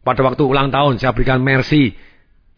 pada 0.00 0.24
waktu 0.24 0.42
ulang 0.48 0.72
tahun 0.72 0.96
saya 0.96 1.12
berikan 1.12 1.44
Mercy 1.44 1.92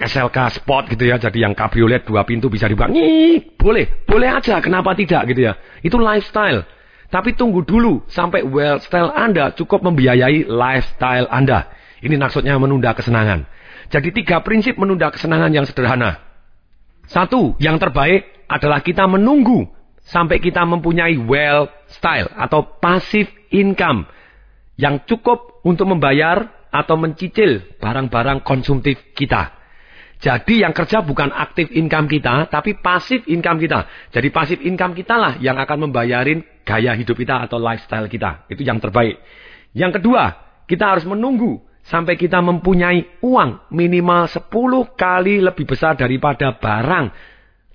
SLK 0.00 0.60
Sport 0.60 0.96
gitu 0.96 1.04
ya. 1.04 1.20
Jadi 1.20 1.44
yang 1.44 1.52
kabriolet 1.52 2.08
dua 2.08 2.24
pintu 2.24 2.48
bisa 2.48 2.64
dibuka. 2.64 2.88
Nih, 2.88 3.54
boleh, 3.60 4.08
boleh 4.08 4.28
aja. 4.32 4.56
Kenapa 4.64 4.96
tidak 4.96 5.28
gitu 5.28 5.52
ya? 5.52 5.60
Itu 5.84 6.00
lifestyle. 6.00 6.64
Tapi 7.10 7.34
tunggu 7.34 7.66
dulu 7.66 8.06
sampai 8.06 8.46
well 8.46 8.78
style 8.80 9.10
Anda 9.10 9.50
cukup 9.52 9.82
membiayai 9.82 10.46
lifestyle 10.46 11.26
Anda. 11.28 11.68
Ini 12.00 12.16
maksudnya 12.16 12.56
menunda 12.56 12.96
kesenangan. 12.96 13.44
Jadi 13.90 14.14
tiga 14.14 14.40
prinsip 14.40 14.78
menunda 14.78 15.10
kesenangan 15.10 15.50
yang 15.50 15.66
sederhana. 15.66 16.22
Satu, 17.10 17.58
yang 17.58 17.82
terbaik 17.82 18.46
adalah 18.46 18.78
kita 18.86 19.10
menunggu 19.10 19.66
sampai 20.06 20.38
kita 20.38 20.62
mempunyai 20.62 21.18
well 21.18 21.66
style 21.90 22.30
atau 22.38 22.62
passive 22.78 23.28
income 23.50 24.06
yang 24.78 25.02
cukup 25.04 25.60
untuk 25.66 25.90
membayar 25.90 26.48
atau 26.70 26.94
mencicil 26.94 27.66
barang-barang 27.82 28.46
konsumtif 28.46 28.96
kita. 29.18 29.59
Jadi 30.20 30.60
yang 30.60 30.76
kerja 30.76 31.00
bukan 31.00 31.32
aktif 31.32 31.72
income 31.72 32.04
kita, 32.04 32.52
tapi 32.52 32.76
pasif 32.76 33.24
income 33.24 33.56
kita. 33.56 33.88
Jadi 34.12 34.28
pasif 34.28 34.60
income 34.60 34.92
kita 34.92 35.16
lah 35.16 35.32
yang 35.40 35.56
akan 35.56 35.88
membayarin 35.88 36.44
gaya 36.68 36.92
hidup 36.92 37.16
kita 37.16 37.48
atau 37.48 37.56
lifestyle 37.56 38.04
kita. 38.04 38.44
Itu 38.52 38.60
yang 38.60 38.76
terbaik. 38.84 39.16
Yang 39.72 40.00
kedua, 40.00 40.36
kita 40.68 40.92
harus 40.92 41.08
menunggu 41.08 41.64
sampai 41.88 42.20
kita 42.20 42.44
mempunyai 42.44 43.24
uang 43.24 43.72
minimal 43.72 44.28
10 44.28 44.44
kali 44.92 45.40
lebih 45.40 45.64
besar 45.64 45.96
daripada 45.96 46.52
barang 46.52 47.06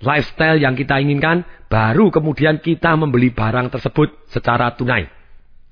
lifestyle 0.05 0.61
yang 0.61 0.77
kita 0.77 1.01
inginkan, 1.01 1.41
baru 1.65 2.13
kemudian 2.13 2.61
kita 2.61 2.93
membeli 2.93 3.33
barang 3.33 3.73
tersebut 3.73 4.29
secara 4.29 4.77
tunai. 4.77 5.14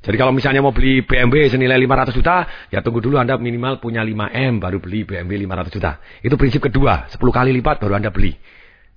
Jadi 0.04 0.20
kalau 0.20 0.36
misalnya 0.36 0.60
mau 0.60 0.76
beli 0.76 1.00
BMW 1.08 1.48
senilai 1.48 1.80
500 1.80 2.12
juta, 2.12 2.44
ya 2.68 2.84
tunggu 2.84 3.00
dulu 3.00 3.16
Anda 3.16 3.40
minimal 3.40 3.80
punya 3.80 4.04
5M 4.04 4.60
baru 4.60 4.84
beli 4.84 5.08
BMW 5.08 5.48
500 5.48 5.72
juta. 5.80 5.92
Itu 6.20 6.36
prinsip 6.36 6.60
kedua, 6.60 7.08
10 7.08 7.16
kali 7.32 7.56
lipat 7.56 7.80
baru 7.80 7.96
Anda 7.96 8.12
beli. 8.12 8.36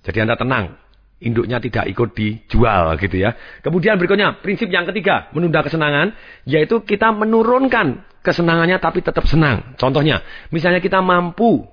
Jadi 0.03 0.19
Anda 0.19 0.35
tenang, 0.35 0.75
induknya 1.23 1.63
tidak 1.63 1.87
ikut 1.87 2.11
dijual 2.11 2.99
gitu 2.99 3.23
ya. 3.23 3.39
Kemudian 3.63 3.95
berikutnya, 3.95 4.43
prinsip 4.43 4.67
yang 4.67 4.83
ketiga, 4.83 5.31
menunda 5.31 5.63
kesenangan, 5.63 6.11
yaitu 6.43 6.83
kita 6.83 7.15
menurunkan 7.15 8.03
kesenangannya 8.19 8.75
tapi 8.83 8.99
tetap 8.99 9.23
senang. 9.31 9.79
Contohnya, 9.79 10.19
misalnya 10.51 10.83
kita 10.83 10.99
mampu 10.99 11.63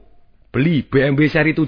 beli 0.55 0.87
BMW 0.87 1.26
seri 1.26 1.59
7, 1.59 1.67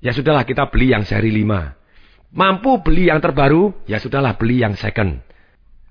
ya 0.00 0.16
sudahlah 0.16 0.48
kita 0.48 0.72
beli 0.72 0.96
yang 0.96 1.04
seri 1.04 1.28
5. 1.28 2.32
Mampu 2.32 2.80
beli 2.80 3.12
yang 3.12 3.20
terbaru, 3.20 3.84
ya 3.84 4.00
sudahlah 4.00 4.40
beli 4.40 4.64
yang 4.64 4.72
second. 4.80 5.25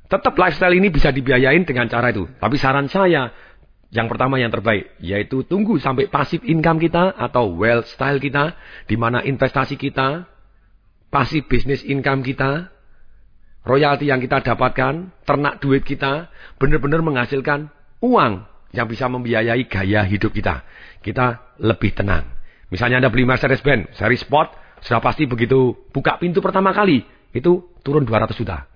Tetap 0.05 0.37
lifestyle 0.37 0.77
ini 0.77 0.93
bisa 0.93 1.09
dibiayain 1.09 1.65
dengan 1.65 1.89
cara 1.89 2.13
itu. 2.13 2.29
Tapi 2.37 2.55
saran 2.61 2.85
saya, 2.85 3.33
yang 3.89 4.05
pertama 4.05 4.37
yang 4.37 4.53
terbaik, 4.53 4.93
yaitu 5.01 5.41
tunggu 5.47 5.81
sampai 5.81 6.05
pasif 6.11 6.45
income 6.45 6.77
kita 6.77 7.15
atau 7.17 7.57
wealth 7.57 7.89
style 7.89 8.21
kita, 8.21 8.53
di 8.85 8.99
mana 8.99 9.25
investasi 9.25 9.79
kita, 9.79 10.29
pasif 11.09 11.49
business 11.49 11.81
income 11.81 12.21
kita, 12.21 12.69
royalti 13.65 14.13
yang 14.13 14.21
kita 14.21 14.45
dapatkan, 14.45 15.25
ternak 15.25 15.57
duit 15.57 15.81
kita, 15.81 16.29
benar-benar 16.61 17.01
menghasilkan 17.01 17.73
uang 18.05 18.45
yang 18.75 18.85
bisa 18.85 19.09
membiayai 19.09 19.65
gaya 19.65 20.05
hidup 20.05 20.35
kita. 20.35 20.61
Kita 21.01 21.57
lebih 21.63 21.97
tenang. 21.97 22.29
Misalnya 22.69 23.01
Anda 23.01 23.09
beli 23.09 23.25
Mercedes-Benz, 23.25 23.97
seri 23.97 24.19
Sport, 24.19 24.81
sudah 24.85 25.01
pasti 25.01 25.25
begitu 25.25 25.73
buka 25.89 26.21
pintu 26.21 26.43
pertama 26.45 26.75
kali, 26.75 27.01
itu 27.33 27.73
turun 27.81 28.05
200 28.05 28.35
juta. 28.37 28.74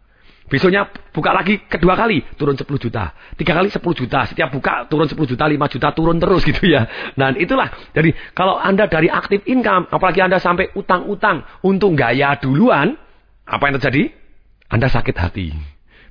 Besoknya 0.49 0.89
buka 1.13 1.29
lagi 1.29 1.61
kedua 1.69 1.93
kali, 1.93 2.25
turun 2.33 2.57
10 2.57 2.65
juta. 2.81 3.13
Tiga 3.37 3.53
kali 3.53 3.69
10 3.69 3.79
juta. 3.93 4.25
Setiap 4.25 4.49
buka 4.49 4.89
turun 4.89 5.05
10 5.05 5.29
juta, 5.29 5.45
5 5.45 5.73
juta, 5.77 5.87
turun 5.93 6.17
terus 6.17 6.41
gitu 6.49 6.65
ya. 6.65 6.89
Nah 7.13 7.37
itulah. 7.37 7.69
Jadi 7.93 8.17
kalau 8.33 8.57
Anda 8.57 8.89
dari 8.89 9.13
aktif 9.13 9.45
income, 9.45 9.93
apalagi 9.93 10.25
Anda 10.25 10.41
sampai 10.41 10.73
utang-utang 10.73 11.45
untuk 11.61 11.93
gaya 11.93 12.33
duluan, 12.41 12.97
apa 13.45 13.63
yang 13.69 13.77
terjadi? 13.77 14.09
Anda 14.73 14.89
sakit 14.89 15.15
hati. 15.15 15.53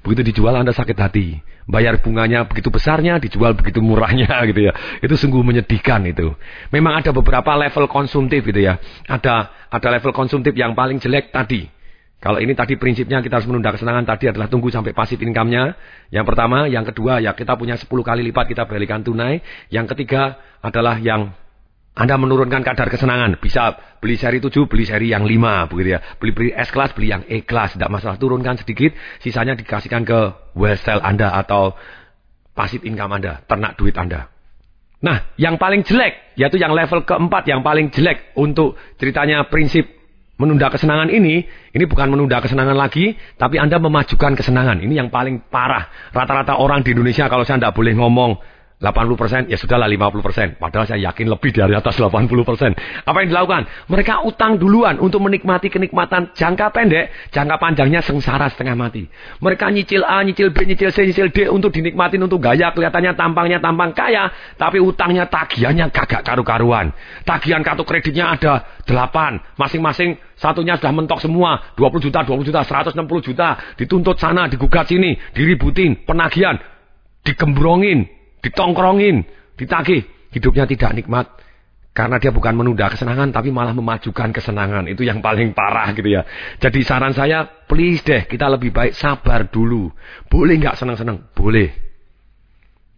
Begitu 0.07 0.31
dijual 0.31 0.55
Anda 0.55 0.71
sakit 0.71 0.95
hati. 0.95 1.43
Bayar 1.69 2.01
bunganya 2.01 2.49
begitu 2.49 2.73
besarnya, 2.73 3.19
dijual 3.19 3.59
begitu 3.59 3.83
murahnya 3.83 4.31
gitu 4.55 4.71
ya. 4.71 4.73
Itu 5.03 5.19
sungguh 5.19 5.43
menyedihkan 5.43 6.07
itu. 6.07 6.31
Memang 6.71 7.03
ada 7.03 7.11
beberapa 7.11 7.59
level 7.59 7.91
konsumtif 7.91 8.47
gitu 8.47 8.63
ya. 8.63 8.79
Ada 9.11 9.67
ada 9.67 9.89
level 9.99 10.15
konsumtif 10.15 10.55
yang 10.55 10.79
paling 10.79 11.03
jelek 11.03 11.35
tadi 11.35 11.78
kalau 12.19 12.43
ini 12.43 12.51
tadi 12.59 12.75
prinsipnya 12.75 13.23
kita 13.23 13.39
harus 13.39 13.47
menunda 13.47 13.71
kesenangan 13.71 14.03
tadi 14.03 14.27
adalah 14.27 14.51
tunggu 14.51 14.75
sampai 14.75 14.91
pasif 14.91 15.23
income-nya. 15.23 15.79
Yang 16.11 16.25
pertama, 16.27 16.67
yang 16.67 16.83
kedua 16.83 17.23
ya 17.23 17.31
kita 17.31 17.55
punya 17.55 17.79
10 17.79 17.87
kali 17.87 18.27
lipat 18.27 18.51
kita 18.51 18.67
berikan 18.67 19.07
tunai. 19.07 19.39
Yang 19.71 19.95
ketiga 19.95 20.35
adalah 20.59 20.99
yang 20.99 21.31
anda 21.99 22.15
menurunkan 22.19 22.67
kadar 22.67 22.91
kesenangan. 22.91 23.39
Bisa 23.39 23.75
beli 24.03 24.15
seri 24.15 24.43
7, 24.43 24.51
beli 24.67 24.87
seri 24.87 25.11
yang 25.11 25.27
5. 25.27 25.71
Begitu 25.71 25.99
ya. 25.99 26.01
Beli, 26.19 26.31
beli 26.31 26.51
S-Class, 26.55 26.95
beli 26.95 27.11
yang 27.11 27.23
E-Class. 27.27 27.75
Tidak 27.75 27.91
masalah. 27.91 28.15
Turunkan 28.19 28.55
sedikit. 28.55 28.95
Sisanya 29.19 29.59
dikasihkan 29.59 30.07
ke 30.07 30.19
style 30.79 31.03
Anda 31.03 31.35
atau 31.35 31.75
pasif 32.55 32.87
income 32.87 33.19
Anda. 33.19 33.43
Ternak 33.47 33.75
duit 33.75 33.99
Anda. 33.99 34.31
Nah, 34.99 35.31
yang 35.39 35.59
paling 35.59 35.87
jelek, 35.87 36.35
yaitu 36.39 36.59
yang 36.59 36.75
level 36.75 37.03
keempat, 37.07 37.47
yang 37.47 37.63
paling 37.63 37.91
jelek 37.91 38.35
untuk 38.35 38.75
ceritanya 38.99 39.47
prinsip 39.47 39.98
Menunda 40.39 40.71
kesenangan 40.71 41.11
ini, 41.11 41.43
ini 41.75 41.85
bukan 41.91 42.15
menunda 42.15 42.39
kesenangan 42.39 42.79
lagi, 42.79 43.19
tapi 43.35 43.59
Anda 43.59 43.83
memajukan 43.83 44.39
kesenangan. 44.39 44.79
Ini 44.79 45.03
yang 45.03 45.11
paling 45.11 45.51
parah. 45.51 45.91
Rata-rata 46.15 46.63
orang 46.63 46.87
di 46.87 46.95
Indonesia 46.95 47.27
kalau 47.27 47.43
saya 47.43 47.59
tidak 47.59 47.75
boleh 47.75 47.99
ngomong 47.99 48.39
80% 48.79 49.51
ya 49.51 49.59
sudahlah 49.59 49.91
50%. 49.91 50.63
Padahal 50.63 50.87
saya 50.87 51.11
yakin 51.11 51.27
lebih 51.27 51.51
dari 51.51 51.75
atas 51.75 51.99
80%. 51.99 52.79
Apa 53.03 53.27
yang 53.27 53.29
dilakukan? 53.35 53.63
Mereka 53.91 54.23
utang 54.23 54.55
duluan 54.55 55.03
untuk 55.03 55.19
menikmati 55.19 55.67
kenikmatan 55.67 56.31
jangka 56.31 56.71
pendek, 56.71 57.11
jangka 57.35 57.59
panjangnya 57.59 58.07
sengsara 58.07 58.47
setengah 58.55 58.79
mati. 58.79 59.11
Mereka 59.43 59.75
nyicil 59.75 60.07
A, 60.07 60.23
nyicil 60.23 60.55
B, 60.55 60.63
nyicil 60.63 60.95
C, 60.95 61.11
nyicil 61.11 61.35
D 61.35 61.51
untuk 61.51 61.75
dinikmatin 61.75 62.23
untuk 62.23 62.39
gaya 62.39 62.71
kelihatannya 62.71 63.19
tampangnya 63.19 63.59
tampang 63.59 63.91
kaya, 63.99 64.31
tapi 64.55 64.79
utangnya 64.79 65.27
tagihannya 65.27 65.91
kagak 65.91 66.23
karu-karuan. 66.23 66.95
Tagihan 67.27 67.67
kartu 67.67 67.83
kreditnya 67.83 68.31
ada 68.31 68.63
8, 68.87 69.59
masing-masing 69.59 70.23
satunya 70.39 70.79
sudah 70.79 70.95
mentok 70.95 71.19
semua, 71.19 71.75
20 71.75 71.99
juta, 71.99 72.23
20 72.23 72.47
juta, 72.47 72.63
160 72.63 73.27
juta, 73.27 73.59
dituntut 73.75 74.23
sana, 74.23 74.47
digugat 74.47 74.87
sini, 74.87 75.19
diributin, 75.35 76.07
penagihan, 76.07 76.63
dikembrongin, 77.27 78.18
ditongkrongin, 78.45 79.27
ditagih. 79.59 80.07
Hidupnya 80.29 80.69
tidak 80.69 80.93
nikmat. 80.93 81.27
Karena 81.97 82.23
dia 82.23 82.31
bukan 82.31 82.55
menunda 82.55 82.87
kesenangan, 82.87 83.35
tapi 83.35 83.51
malah 83.51 83.75
memajukan 83.75 84.31
kesenangan. 84.31 84.87
Itu 84.87 85.03
yang 85.03 85.19
paling 85.19 85.51
parah 85.51 85.91
gitu 85.99 86.07
ya. 86.07 86.23
Jadi 86.63 86.87
saran 86.87 87.11
saya, 87.11 87.43
please 87.43 88.07
deh, 88.07 88.23
kita 88.23 88.47
lebih 88.47 88.71
baik 88.71 88.95
sabar 88.95 89.51
dulu. 89.51 89.91
Boleh 90.31 90.63
nggak 90.63 90.79
senang-senang? 90.79 91.27
Boleh. 91.35 91.75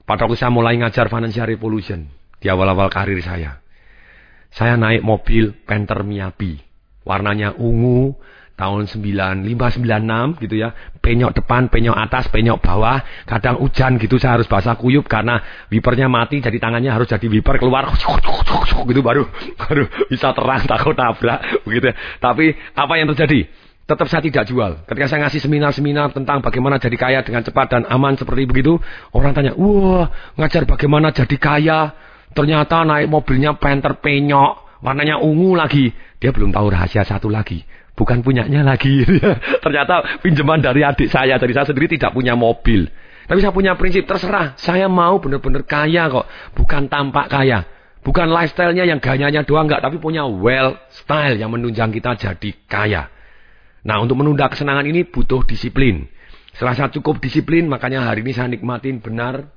Pada 0.04 0.28
waktu 0.28 0.36
saya 0.36 0.52
mulai 0.52 0.76
ngajar 0.76 1.08
Financial 1.08 1.48
Revolution, 1.48 2.02
di 2.36 2.46
awal-awal 2.52 2.92
karir 2.92 3.16
saya. 3.24 3.62
Saya 4.50 4.74
naik 4.74 5.00
mobil 5.06 5.54
Panther 5.64 6.02
Miyabi. 6.02 6.58
Warnanya 7.06 7.56
ungu, 7.56 8.18
tahun 8.60 8.84
95 8.92 9.80
96 9.80 10.44
gitu 10.44 10.54
ya. 10.60 10.76
Penyok 11.00 11.32
depan, 11.32 11.72
penyok 11.72 11.96
atas, 11.96 12.28
penyok 12.28 12.60
bawah. 12.60 13.00
Kadang 13.24 13.56
hujan 13.64 13.96
gitu 13.96 14.20
saya 14.20 14.36
harus 14.36 14.44
basah 14.44 14.76
kuyup 14.76 15.08
karena 15.08 15.40
wipernya 15.72 16.12
mati 16.12 16.44
jadi 16.44 16.60
tangannya 16.60 16.92
harus 16.92 17.08
jadi 17.08 17.24
wiper 17.24 17.56
keluar 17.56 17.88
gitu 18.80 19.00
baru 19.00 19.24
baru 19.56 19.84
bisa 20.12 20.36
terang 20.36 20.62
takut 20.68 20.92
tabrak 20.92 21.64
begitu. 21.64 21.88
Ya. 21.88 21.94
Tapi 22.20 22.52
apa 22.76 22.92
yang 23.00 23.08
terjadi? 23.16 23.48
Tetap 23.88 24.06
saya 24.06 24.22
tidak 24.22 24.46
jual. 24.46 24.86
Ketika 24.86 25.10
saya 25.10 25.26
ngasih 25.26 25.42
seminar-seminar 25.42 26.14
tentang 26.14 26.38
bagaimana 26.38 26.78
jadi 26.78 26.94
kaya 26.94 27.20
dengan 27.26 27.42
cepat 27.42 27.74
dan 27.74 27.82
aman 27.90 28.14
seperti 28.14 28.46
begitu, 28.46 28.78
orang 29.10 29.34
tanya, 29.34 29.50
"Wah, 29.58 30.06
ngajar 30.38 30.62
bagaimana 30.62 31.10
jadi 31.10 31.34
kaya?" 31.34 31.90
Ternyata 32.30 32.86
naik 32.86 33.10
mobilnya 33.10 33.58
Panther 33.58 33.98
penyok, 33.98 34.78
warnanya 34.86 35.18
ungu 35.18 35.58
lagi. 35.58 35.90
Dia 36.22 36.30
belum 36.30 36.54
tahu 36.54 36.70
rahasia 36.70 37.02
satu 37.02 37.26
lagi 37.26 37.66
bukan 38.00 38.24
punyanya 38.24 38.64
lagi. 38.64 39.04
Ternyata 39.64 40.24
pinjaman 40.24 40.64
dari 40.64 40.80
adik 40.80 41.12
saya, 41.12 41.36
dari 41.36 41.52
saya 41.52 41.68
sendiri 41.68 42.00
tidak 42.00 42.16
punya 42.16 42.32
mobil. 42.32 42.88
Tapi 43.28 43.38
saya 43.44 43.52
punya 43.52 43.76
prinsip 43.76 44.08
terserah, 44.08 44.56
saya 44.56 44.88
mau 44.88 45.20
benar-benar 45.20 45.68
kaya 45.68 46.08
kok, 46.08 46.24
bukan 46.56 46.88
tampak 46.88 47.28
kaya. 47.28 47.68
Bukan 48.00 48.32
lifestyle-nya 48.32 48.88
yang 48.88 48.96
gayanya 48.96 49.44
doang 49.44 49.68
enggak, 49.68 49.84
tapi 49.84 50.00
punya 50.00 50.24
well 50.24 50.80
style 50.88 51.36
yang 51.36 51.52
menunjang 51.52 51.92
kita 51.92 52.16
jadi 52.16 52.50
kaya. 52.64 53.12
Nah, 53.84 54.00
untuk 54.00 54.16
menunda 54.16 54.48
kesenangan 54.48 54.88
ini 54.88 55.04
butuh 55.04 55.44
disiplin. 55.44 56.08
Setelah 56.56 56.74
saya 56.74 56.88
cukup 56.88 57.20
disiplin, 57.20 57.68
makanya 57.68 58.08
hari 58.08 58.24
ini 58.24 58.32
saya 58.32 58.48
nikmatin 58.48 59.04
benar 59.04 59.52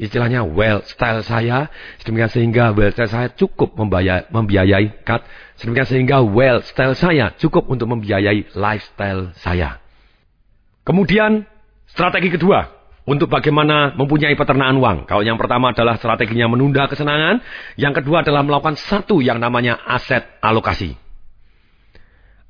istilahnya 0.00 0.40
well 0.48 0.80
style 0.88 1.20
saya 1.20 1.68
sedemikian 2.00 2.32
sehingga 2.32 2.72
well 2.72 2.88
style 2.88 3.12
saya 3.12 3.28
cukup 3.36 3.76
membiayai, 3.76 4.32
membiayai 4.32 5.04
cut 5.04 5.20
sedemikian 5.60 5.88
sehingga 5.92 6.24
well 6.24 6.64
style 6.64 6.96
saya 6.96 7.36
cukup 7.36 7.68
untuk 7.68 7.92
membiayai 7.92 8.56
lifestyle 8.56 9.36
saya. 9.44 9.76
Kemudian 10.88 11.44
strategi 11.84 12.32
kedua 12.32 12.80
untuk 13.04 13.28
bagaimana 13.28 13.92
mempunyai 13.92 14.32
peternakan 14.32 14.80
uang. 14.80 14.98
Kalau 15.04 15.20
yang 15.20 15.36
pertama 15.36 15.76
adalah 15.76 16.00
strateginya 16.00 16.48
menunda 16.48 16.88
kesenangan, 16.88 17.44
yang 17.76 17.92
kedua 17.92 18.24
adalah 18.24 18.40
melakukan 18.40 18.80
satu 18.80 19.20
yang 19.20 19.36
namanya 19.36 19.76
aset 19.84 20.24
alokasi. 20.40 20.96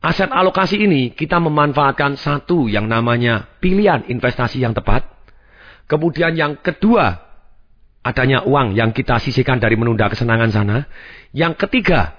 Aset 0.00 0.32
alokasi 0.32 0.80
ini 0.80 1.12
kita 1.12 1.36
memanfaatkan 1.42 2.16
satu 2.16 2.70
yang 2.70 2.88
namanya 2.88 3.50
pilihan 3.60 4.08
investasi 4.08 4.62
yang 4.62 4.72
tepat. 4.72 5.04
Kemudian 5.90 6.32
yang 6.38 6.56
kedua 6.56 7.29
adanya 8.00 8.44
uang 8.48 8.72
yang 8.72 8.96
kita 8.96 9.20
sisihkan 9.20 9.60
dari 9.60 9.76
menunda 9.76 10.08
kesenangan 10.08 10.50
sana. 10.52 10.78
Yang 11.36 11.66
ketiga, 11.66 12.16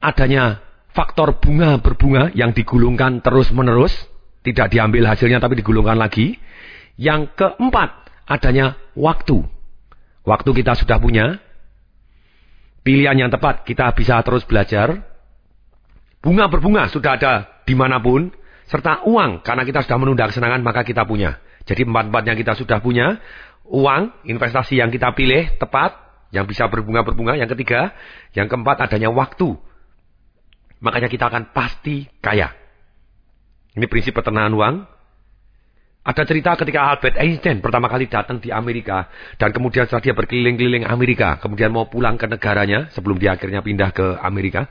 adanya 0.00 0.64
faktor 0.96 1.38
bunga 1.38 1.78
berbunga 1.78 2.32
yang 2.32 2.56
digulungkan 2.56 3.20
terus-menerus, 3.20 3.92
tidak 4.42 4.72
diambil 4.72 5.04
hasilnya 5.08 5.38
tapi 5.38 5.60
digulungkan 5.60 6.00
lagi. 6.00 6.40
Yang 6.98 7.36
keempat, 7.38 8.10
adanya 8.26 8.74
waktu. 8.98 9.46
Waktu 10.26 10.50
kita 10.50 10.74
sudah 10.74 10.98
punya, 10.98 11.38
pilihan 12.82 13.16
yang 13.16 13.30
tepat 13.30 13.62
kita 13.62 13.94
bisa 13.94 14.18
terus 14.26 14.42
belajar. 14.44 15.06
Bunga 16.18 16.50
berbunga 16.50 16.90
sudah 16.90 17.14
ada 17.14 17.62
di 17.62 17.78
mana 17.78 18.02
pun, 18.02 18.34
serta 18.66 19.06
uang 19.06 19.46
karena 19.46 19.62
kita 19.62 19.86
sudah 19.86 19.96
menunda 20.02 20.26
kesenangan 20.26 20.60
maka 20.66 20.82
kita 20.82 21.06
punya. 21.06 21.38
Jadi 21.68 21.84
empat-empat 21.84 22.22
yang 22.24 22.36
kita 22.40 22.56
sudah 22.56 22.80
punya, 22.80 23.20
uang, 23.68 24.24
investasi 24.24 24.80
yang 24.80 24.88
kita 24.88 25.12
pilih 25.12 25.54
tepat, 25.60 25.94
yang 26.32 26.44
bisa 26.48 26.68
berbunga-berbunga. 26.68 27.36
Yang 27.36 27.56
ketiga, 27.56 27.92
yang 28.36 28.48
keempat 28.48 28.88
adanya 28.88 29.12
waktu. 29.12 29.56
Makanya 30.80 31.08
kita 31.10 31.28
akan 31.28 31.52
pasti 31.52 32.06
kaya. 32.22 32.54
Ini 33.74 33.86
prinsip 33.86 34.16
peternakan 34.16 34.54
uang. 34.56 34.76
Ada 36.08 36.24
cerita 36.24 36.56
ketika 36.56 36.88
Albert 36.88 37.20
Einstein 37.20 37.60
pertama 37.60 37.84
kali 37.92 38.08
datang 38.08 38.40
di 38.40 38.48
Amerika. 38.48 39.12
Dan 39.36 39.52
kemudian 39.52 39.84
setelah 39.84 40.00
dia 40.00 40.14
berkeliling-keliling 40.16 40.88
Amerika. 40.88 41.36
Kemudian 41.36 41.68
mau 41.68 41.90
pulang 41.90 42.16
ke 42.16 42.24
negaranya 42.24 42.88
sebelum 42.96 43.20
dia 43.20 43.36
akhirnya 43.36 43.60
pindah 43.60 43.92
ke 43.92 44.16
Amerika. 44.24 44.70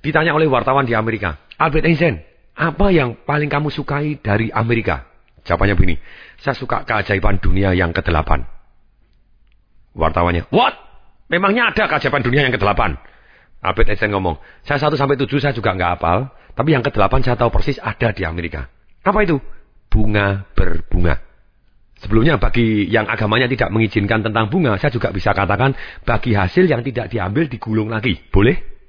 Ditanya 0.00 0.32
oleh 0.32 0.48
wartawan 0.48 0.88
di 0.88 0.96
Amerika. 0.96 1.36
Albert 1.60 1.84
Einstein, 1.84 2.24
apa 2.56 2.88
yang 2.88 3.20
paling 3.28 3.52
kamu 3.52 3.68
sukai 3.68 4.16
dari 4.16 4.48
Amerika? 4.48 5.09
Jawabannya 5.44 5.74
begini, 5.76 5.96
saya 6.40 6.56
suka 6.56 6.84
keajaiban 6.84 7.40
dunia 7.40 7.72
yang 7.72 7.96
ke-8. 7.96 8.44
Wartawannya, 9.96 10.48
what? 10.52 10.76
Memangnya 11.30 11.70
ada 11.72 11.88
keajaiban 11.88 12.22
dunia 12.22 12.46
yang 12.46 12.54
ke-8? 12.54 12.80
Albert 13.60 13.92
Einstein 13.92 14.12
ngomong, 14.16 14.40
saya 14.64 14.80
1 14.80 14.96
sampai 14.96 15.20
7 15.20 15.28
saya 15.36 15.52
juga 15.52 15.76
nggak 15.76 15.90
hafal, 16.00 16.32
tapi 16.56 16.72
yang 16.72 16.80
ke-8 16.80 17.24
saya 17.24 17.36
tahu 17.36 17.52
persis 17.52 17.76
ada 17.76 18.08
di 18.12 18.24
Amerika. 18.24 18.72
Apa 19.04 19.20
itu? 19.24 19.36
Bunga 19.92 20.48
berbunga. 20.56 21.20
Sebelumnya 22.00 22.40
bagi 22.40 22.88
yang 22.88 23.04
agamanya 23.04 23.44
tidak 23.44 23.68
mengizinkan 23.68 24.24
tentang 24.24 24.48
bunga, 24.48 24.80
saya 24.80 24.88
juga 24.88 25.12
bisa 25.12 25.36
katakan 25.36 25.76
bagi 26.08 26.32
hasil 26.32 26.64
yang 26.64 26.80
tidak 26.80 27.12
diambil 27.12 27.44
digulung 27.44 27.92
lagi. 27.92 28.16
Boleh? 28.32 28.79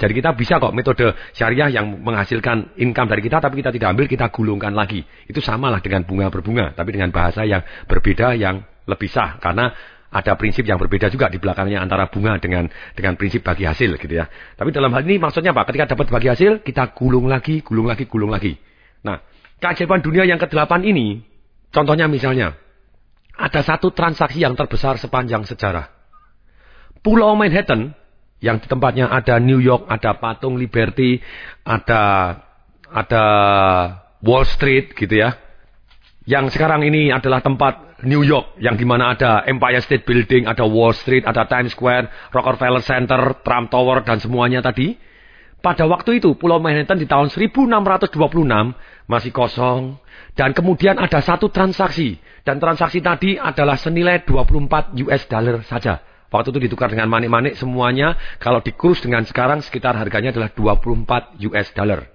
Jadi 0.00 0.12
kita 0.16 0.32
bisa 0.32 0.56
kok 0.56 0.72
metode 0.72 1.12
syariah 1.36 1.68
yang 1.68 2.00
menghasilkan 2.00 2.80
income 2.80 3.12
dari 3.12 3.20
kita 3.20 3.36
tapi 3.36 3.60
kita 3.60 3.68
tidak 3.68 3.92
ambil, 3.92 4.08
kita 4.08 4.32
gulungkan 4.32 4.72
lagi. 4.72 5.04
Itu 5.28 5.44
samalah 5.44 5.84
dengan 5.84 6.08
bunga 6.08 6.32
berbunga, 6.32 6.72
tapi 6.72 6.96
dengan 6.96 7.12
bahasa 7.12 7.44
yang 7.44 7.60
berbeda 7.84 8.32
yang 8.32 8.64
lebih 8.88 9.12
sah 9.12 9.36
karena 9.36 9.76
ada 10.10 10.34
prinsip 10.40 10.66
yang 10.66 10.80
berbeda 10.80 11.06
juga 11.12 11.28
di 11.28 11.36
belakangnya 11.38 11.84
antara 11.84 12.08
bunga 12.08 12.40
dengan 12.40 12.66
dengan 12.96 13.14
prinsip 13.14 13.44
bagi 13.44 13.68
hasil 13.68 14.00
gitu 14.00 14.10
ya. 14.10 14.26
Tapi 14.56 14.72
dalam 14.72 14.88
hal 14.90 15.04
ini 15.04 15.20
maksudnya 15.20 15.52
apa? 15.52 15.68
Ketika 15.68 15.94
dapat 15.94 16.08
bagi 16.08 16.32
hasil, 16.32 16.64
kita 16.64 16.96
gulung 16.96 17.28
lagi, 17.28 17.60
gulung 17.60 17.86
lagi, 17.86 18.08
gulung 18.08 18.32
lagi. 18.32 18.58
Nah, 19.06 19.22
keajaiban 19.62 20.02
dunia 20.02 20.26
yang 20.26 20.40
ke-8 20.40 20.82
ini, 20.82 21.22
contohnya 21.70 22.10
misalnya, 22.10 22.58
ada 23.38 23.60
satu 23.62 23.94
transaksi 23.94 24.42
yang 24.42 24.58
terbesar 24.58 24.98
sepanjang 24.98 25.46
sejarah. 25.46 25.92
Pulau 27.00 27.38
Manhattan 27.38 27.94
yang 28.40 28.56
di 28.60 28.66
tempatnya 28.66 29.12
ada 29.12 29.36
New 29.36 29.60
York, 29.60 29.86
ada 29.88 30.16
patung 30.16 30.56
Liberty, 30.56 31.20
ada 31.64 32.02
ada 32.88 33.24
Wall 34.24 34.44
Street 34.48 34.96
gitu 34.96 35.12
ya. 35.12 35.36
Yang 36.24 36.56
sekarang 36.56 36.84
ini 36.84 37.12
adalah 37.12 37.44
tempat 37.44 38.02
New 38.04 38.24
York 38.24 38.56
yang 38.60 38.80
di 38.80 38.88
mana 38.88 39.12
ada 39.12 39.44
Empire 39.44 39.84
State 39.84 40.08
Building, 40.08 40.48
ada 40.48 40.64
Wall 40.64 40.96
Street, 40.96 41.28
ada 41.28 41.44
Times 41.44 41.76
Square, 41.76 42.32
Rockefeller 42.32 42.80
Center, 42.80 43.44
Trump 43.44 43.68
Tower 43.68 44.00
dan 44.04 44.20
semuanya 44.20 44.64
tadi. 44.64 44.96
Pada 45.60 45.84
waktu 45.84 46.24
itu 46.24 46.32
Pulau 46.40 46.56
Manhattan 46.56 46.96
di 46.96 47.04
tahun 47.04 47.28
1626 47.28 48.16
masih 49.04 49.28
kosong 49.28 50.00
dan 50.32 50.56
kemudian 50.56 50.96
ada 50.96 51.20
satu 51.20 51.52
transaksi 51.52 52.16
dan 52.48 52.56
transaksi 52.56 53.04
tadi 53.04 53.36
adalah 53.36 53.76
senilai 53.76 54.24
24 54.24 54.96
US 55.04 55.22
dollar 55.28 55.60
saja. 55.68 56.09
Waktu 56.30 56.54
itu 56.54 56.70
ditukar 56.70 56.94
dengan 56.94 57.10
manik-manik 57.10 57.58
semuanya 57.58 58.14
kalau 58.38 58.62
dikurus 58.62 59.02
dengan 59.02 59.26
sekarang 59.26 59.66
sekitar 59.66 59.98
harganya 59.98 60.30
adalah 60.30 60.54
24 60.54 61.42
US 61.50 61.68
dollar. 61.74 62.06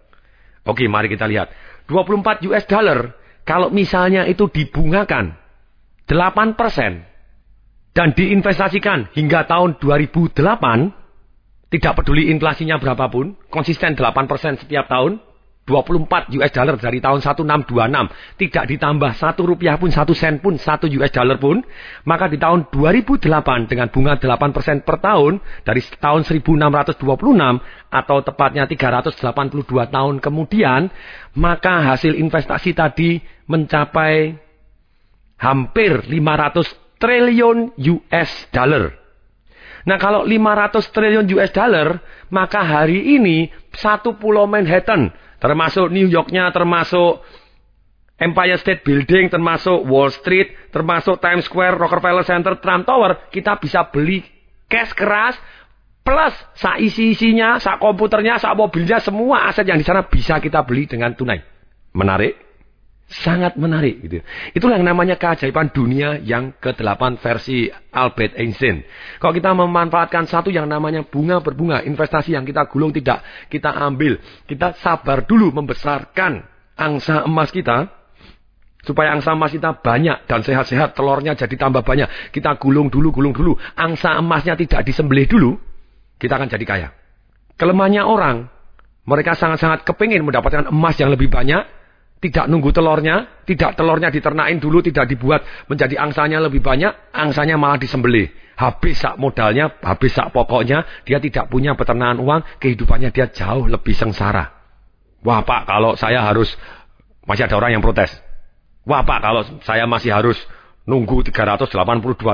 Oke, 0.63 0.87
mari 0.87 1.11
kita 1.11 1.27
lihat. 1.27 1.51
24 1.91 2.47
US 2.47 2.65
dollar 2.65 3.11
kalau 3.45 3.69
misalnya 3.69 4.23
itu 4.25 4.47
dibungakan 4.47 5.35
8% 6.07 6.57
dan 7.93 8.07
diinvestasikan 8.15 9.13
hingga 9.13 9.45
tahun 9.45 9.77
2008 9.83 10.41
tidak 11.69 11.93
peduli 11.99 12.31
inflasinya 12.31 12.79
berapapun, 12.79 13.35
konsisten 13.51 13.99
8% 13.99 14.63
setiap 14.63 14.87
tahun, 14.87 15.19
24 15.65 16.29
US 16.37 16.51
dollar 16.53 16.77
dari 16.77 17.01
tahun 17.01 17.25
1626 17.25 18.37
tidak 18.37 18.63
ditambah 18.69 19.11
satu 19.17 19.41
rupiah 19.49 19.81
pun 19.81 19.89
satu 19.89 20.13
sen 20.13 20.37
pun 20.37 20.61
satu 20.61 20.85
US 21.01 21.09
dollar 21.09 21.41
pun 21.41 21.65
maka 22.05 22.29
di 22.29 22.37
tahun 22.37 22.69
2008 22.69 23.25
dengan 23.65 23.89
bunga 23.89 24.13
8% 24.21 24.85
per 24.85 25.01
tahun 25.01 25.41
dari 25.65 25.81
tahun 25.97 26.21
1626 26.29 27.01
atau 27.89 28.17
tepatnya 28.21 28.69
382 28.69 29.65
tahun 29.89 30.15
kemudian 30.21 30.93
maka 31.33 31.81
hasil 31.81 32.13
investasi 32.13 32.77
tadi 32.77 33.17
mencapai 33.49 34.37
hampir 35.41 36.05
500 36.05 37.01
triliun 37.01 37.73
US 37.75 38.31
dollar. 38.53 38.93
Nah 39.85 39.97
kalau 39.97 40.25
500 40.25 40.93
triliun 40.93 41.25
US 41.33 41.49
dollar 41.49 42.05
maka 42.29 42.61
hari 42.61 43.17
ini 43.17 43.49
satu 43.73 44.17
pulau 44.17 44.45
Manhattan 44.45 45.24
Termasuk 45.39 45.91
New 45.91 46.07
Yorknya, 46.07 46.49
termasuk 46.53 47.23
Empire 48.15 48.55
State 48.59 48.81
Building, 48.87 49.27
termasuk 49.27 49.83
Wall 49.83 50.07
Street, 50.13 50.71
termasuk 50.71 51.19
Times 51.19 51.45
Square, 51.51 51.75
Rockefeller 51.75 52.23
Center, 52.23 52.55
Trump 52.63 52.87
Tower, 52.87 53.27
kita 53.27 53.59
bisa 53.59 53.91
beli 53.91 54.23
cash 54.71 54.95
keras 54.95 55.35
plus 56.05 56.31
sa 56.55 56.77
isi-isinya, 56.77 57.57
sa 57.57 57.81
komputernya, 57.81 58.37
sa 58.37 58.53
mobilnya, 58.53 59.01
semua 59.01 59.49
aset 59.49 59.65
yang 59.65 59.81
di 59.81 59.83
sana 59.83 60.05
bisa 60.05 60.37
kita 60.37 60.61
beli 60.61 60.85
dengan 60.85 61.17
tunai. 61.17 61.41
Menarik? 61.91 62.44
Sangat 63.05 63.53
menarik 63.53 64.01
gitu. 64.01 64.25
Itulah 64.57 64.81
yang 64.81 64.89
namanya 64.89 65.13
keajaiban 65.13 65.69
dunia 65.69 66.17
yang 66.17 66.57
ke-8 66.57 67.21
versi 67.21 67.69
Albert 67.93 68.33
Einstein. 68.33 68.81
Kalau 69.21 69.29
kita 69.29 69.53
memanfaatkan 69.53 70.25
satu 70.25 70.49
yang 70.49 70.65
namanya 70.65 71.05
bunga 71.05 71.37
berbunga, 71.37 71.85
investasi 71.85 72.33
yang 72.33 72.49
kita 72.49 72.65
gulung 72.65 72.89
tidak 72.89 73.21
kita 73.53 73.69
ambil, 73.77 74.17
kita 74.49 74.73
sabar 74.81 75.21
dulu 75.21 75.53
membesarkan 75.53 76.49
angsa 76.73 77.29
emas 77.29 77.53
kita, 77.53 77.93
supaya 78.81 79.13
angsa 79.13 79.37
emas 79.37 79.53
kita 79.53 79.77
banyak 79.85 80.25
dan 80.25 80.41
sehat-sehat, 80.41 80.97
telurnya 80.97 81.37
jadi 81.37 81.55
tambah 81.61 81.85
banyak. 81.85 82.33
Kita 82.33 82.57
gulung 82.57 82.89
dulu, 82.89 83.13
gulung 83.13 83.37
dulu. 83.37 83.53
Angsa 83.77 84.17
emasnya 84.17 84.57
tidak 84.57 84.81
disembelih 84.81 85.29
dulu, 85.29 85.61
kita 86.17 86.41
akan 86.41 86.49
jadi 86.49 86.65
kaya. 86.65 86.89
Kelemahannya 87.57 88.01
orang, 88.01 88.49
mereka 89.05 89.37
sangat-sangat 89.37 89.85
kepingin 89.85 90.25
mendapatkan 90.25 90.73
emas 90.73 90.97
yang 90.97 91.13
lebih 91.13 91.29
banyak, 91.29 91.84
tidak 92.25 92.49
nunggu 92.49 92.73
telurnya, 92.73 93.45
tidak 93.45 93.77
telurnya 93.77 94.09
diternain 94.09 94.57
dulu, 94.57 94.81
tidak 94.81 95.05
dibuat 95.05 95.45
menjadi 95.69 96.01
angsanya 96.01 96.41
lebih 96.41 96.65
banyak, 96.65 97.13
angsanya 97.13 97.53
malah 97.53 97.77
disembelih. 97.77 98.33
Habis 98.57 98.97
sak 98.97 99.21
modalnya, 99.21 99.77
habis 99.85 100.09
sak 100.17 100.33
pokoknya, 100.33 101.05
dia 101.05 101.21
tidak 101.21 101.53
punya 101.53 101.77
peternakan 101.77 102.17
uang, 102.17 102.41
kehidupannya 102.57 103.13
dia 103.13 103.29
jauh 103.29 103.69
lebih 103.69 103.93
sengsara. 103.93 104.49
Wah 105.21 105.45
pak, 105.45 105.69
kalau 105.69 105.93
saya 105.93 106.25
harus, 106.25 106.49
masih 107.29 107.45
ada 107.45 107.61
orang 107.61 107.77
yang 107.77 107.83
protes. 107.85 108.09
Wah 108.89 109.05
pak, 109.05 109.19
kalau 109.21 109.41
saya 109.61 109.85
masih 109.85 110.09
harus 110.09 110.37
nunggu 110.89 111.25
382 111.29 111.65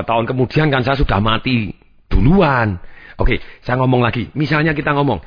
tahun 0.04 0.24
kemudian 0.28 0.68
kan 0.68 0.84
saya 0.84 0.96
sudah 0.96 1.20
mati 1.20 1.72
duluan. 2.08 2.80
Oke, 3.20 3.40
saya 3.64 3.76
ngomong 3.80 4.00
lagi. 4.00 4.32
Misalnya 4.32 4.72
kita 4.72 4.96
ngomong, 4.96 5.20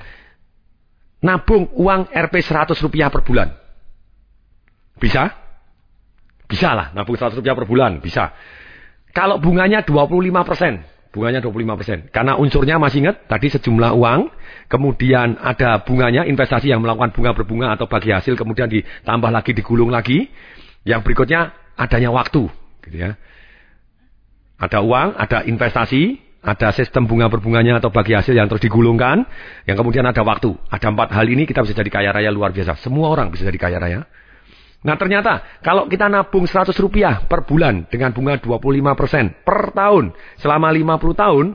nabung 1.21 1.69
uang 1.78 2.10
Rp 2.10 2.34
100 2.34 2.78
rupiah 2.82 3.13
per 3.13 3.21
bulan. 3.21 3.64
Bisa? 4.99 5.31
Bisa 6.45 6.77
lah, 6.77 6.93
nabung 6.93 7.17
100 7.17 7.36
rupiah 7.36 7.58
per 7.58 7.65
bulan, 7.65 7.99
bisa. 7.99 8.31
Kalau 9.15 9.41
bunganya 9.41 9.81
25 9.81 10.45
persen, 10.45 10.84
bunganya 11.10 11.39
25 11.41 11.79
persen. 11.79 11.97
Karena 12.12 12.36
unsurnya 12.36 12.75
masih 12.77 13.08
ingat, 13.08 13.25
tadi 13.25 13.47
sejumlah 13.49 13.95
uang, 13.95 14.29
kemudian 14.67 15.39
ada 15.41 15.81
bunganya, 15.81 16.27
investasi 16.27 16.69
yang 16.69 16.84
melakukan 16.84 17.15
bunga 17.15 17.31
berbunga 17.31 17.67
atau 17.73 17.88
bagi 17.88 18.12
hasil, 18.12 18.36
kemudian 18.36 18.67
ditambah 18.67 19.31
lagi, 19.31 19.55
digulung 19.55 19.89
lagi. 19.89 20.27
Yang 20.86 21.01
berikutnya, 21.08 21.55
adanya 21.79 22.13
waktu. 22.13 22.45
Gitu 22.86 22.97
ya. 22.99 23.17
Ada 24.62 24.86
uang, 24.86 25.17
ada 25.17 25.43
investasi, 25.49 26.21
ada 26.45 26.69
sistem 26.75 27.10
bunga 27.10 27.25
berbunganya 27.25 27.81
atau 27.81 27.89
bagi 27.89 28.13
hasil 28.13 28.38
yang 28.38 28.45
terus 28.45 28.62
digulungkan, 28.62 29.25
yang 29.65 29.75
kemudian 29.79 30.05
ada 30.05 30.21
waktu. 30.21 30.53
Ada 30.69 30.93
empat 30.93 31.10
hal 31.10 31.25
ini 31.25 31.49
kita 31.49 31.65
bisa 31.65 31.73
jadi 31.73 31.89
kaya 31.89 32.10
raya 32.13 32.29
luar 32.29 32.53
biasa. 32.53 32.77
Semua 32.77 33.10
orang 33.10 33.34
bisa 33.34 33.49
jadi 33.49 33.58
kaya 33.58 33.81
raya. 33.81 34.05
Nah 34.86 34.95
ternyata 35.02 35.41
kalau 35.65 35.89
kita 35.89 36.06
nabung 36.06 36.45
100 36.45 36.69
rupiah 36.78 37.26
per 37.26 37.41
bulan 37.41 37.89
dengan 37.89 38.13
bunga 38.13 38.38
25% 38.38 39.41
per 39.41 39.74
tahun 39.74 40.13
selama 40.38 40.69
50 40.69 41.21
tahun, 41.26 41.45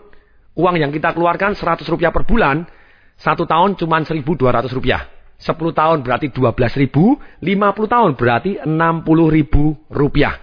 uang 0.59 0.77
yang 0.77 0.91
kita 0.91 1.15
keluarkan 1.15 1.55
100 1.55 1.87
rupiah 1.87 2.11
per 2.11 2.27
bulan, 2.27 2.67
satu 3.15 3.47
tahun 3.47 3.79
cuma 3.79 4.03
1.200 4.03 4.27
rupiah. 4.75 5.07
10 5.41 5.57
tahun 5.57 5.99
berarti 6.05 6.35
12 6.35 6.83
ribu, 6.83 7.17
50 7.41 7.95
tahun 7.95 8.11
berarti 8.19 8.61
60 8.67 8.69
ribu 9.31 9.79
rupiah. 9.89 10.37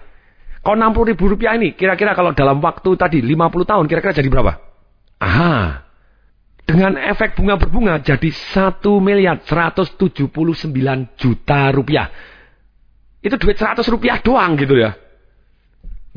Kalau 0.64 0.74
60 0.74 1.12
ribu 1.14 1.24
rupiah 1.30 1.54
ini, 1.54 1.76
kira-kira 1.76 2.16
kalau 2.16 2.34
dalam 2.34 2.58
waktu 2.58 2.90
tadi 2.98 3.22
50 3.22 3.68
tahun, 3.68 3.84
kira-kira 3.86 4.16
jadi 4.16 4.26
berapa? 4.26 4.58
Aha, 5.22 5.86
dengan 6.68 7.00
efek 7.00 7.32
bunga 7.32 7.56
berbunga 7.56 7.96
jadi 7.96 8.28
1 8.28 8.84
miliar 9.00 9.40
179 9.40 10.28
juta 11.16 11.72
rupiah. 11.72 12.12
Itu 13.18 13.34
duit 13.36 13.58
100 13.58 13.82
rupiah 13.90 14.22
doang 14.22 14.54
gitu 14.54 14.78
ya. 14.78 14.94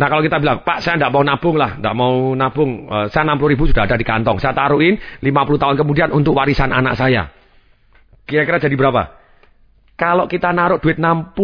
Nah 0.01 0.07
kalau 0.09 0.25
kita 0.25 0.41
bilang, 0.41 0.65
Pak 0.65 0.81
saya 0.81 0.97
tidak 0.97 1.13
mau 1.13 1.21
nabung 1.21 1.57
lah, 1.59 1.77
tidak 1.77 1.93
mau 1.93 2.33
nabung, 2.33 2.89
uh, 2.89 3.05
saya 3.11 3.27
60 3.37 3.53
ribu 3.53 3.69
sudah 3.69 3.85
ada 3.85 3.99
di 3.99 4.05
kantong, 4.07 4.41
saya 4.41 4.55
taruhin 4.55 4.97
50 5.21 5.61
tahun 5.61 5.75
kemudian 5.77 6.09
untuk 6.09 6.33
warisan 6.33 6.73
anak 6.73 6.97
saya. 6.97 7.29
Kira-kira 8.25 8.57
jadi 8.57 8.73
berapa? 8.73 9.13
Kalau 9.99 10.25
kita 10.25 10.49
naruh 10.55 10.81
duit 10.81 10.97
60 10.97 11.37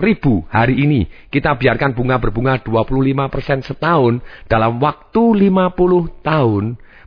ribu 0.00 0.42
hari 0.50 0.74
ini, 0.82 1.06
kita 1.30 1.54
biarkan 1.54 1.94
bunga 1.94 2.18
berbunga 2.18 2.58
25% 2.58 3.62
setahun, 3.62 4.18
dalam 4.50 4.82
waktu 4.82 5.22
50 5.52 6.26
tahun, 6.26 6.64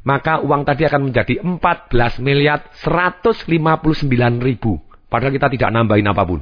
maka 0.08 0.40
uang 0.40 0.64
tadi 0.64 0.88
akan 0.88 1.12
menjadi 1.12 1.44
14 1.44 2.24
miliar 2.24 2.64
159 2.80 4.08
ribu. 4.40 4.80
Padahal 5.12 5.36
kita 5.36 5.52
tidak 5.52 5.70
nambahin 5.76 6.08
apa 6.08 6.24
pun. 6.24 6.40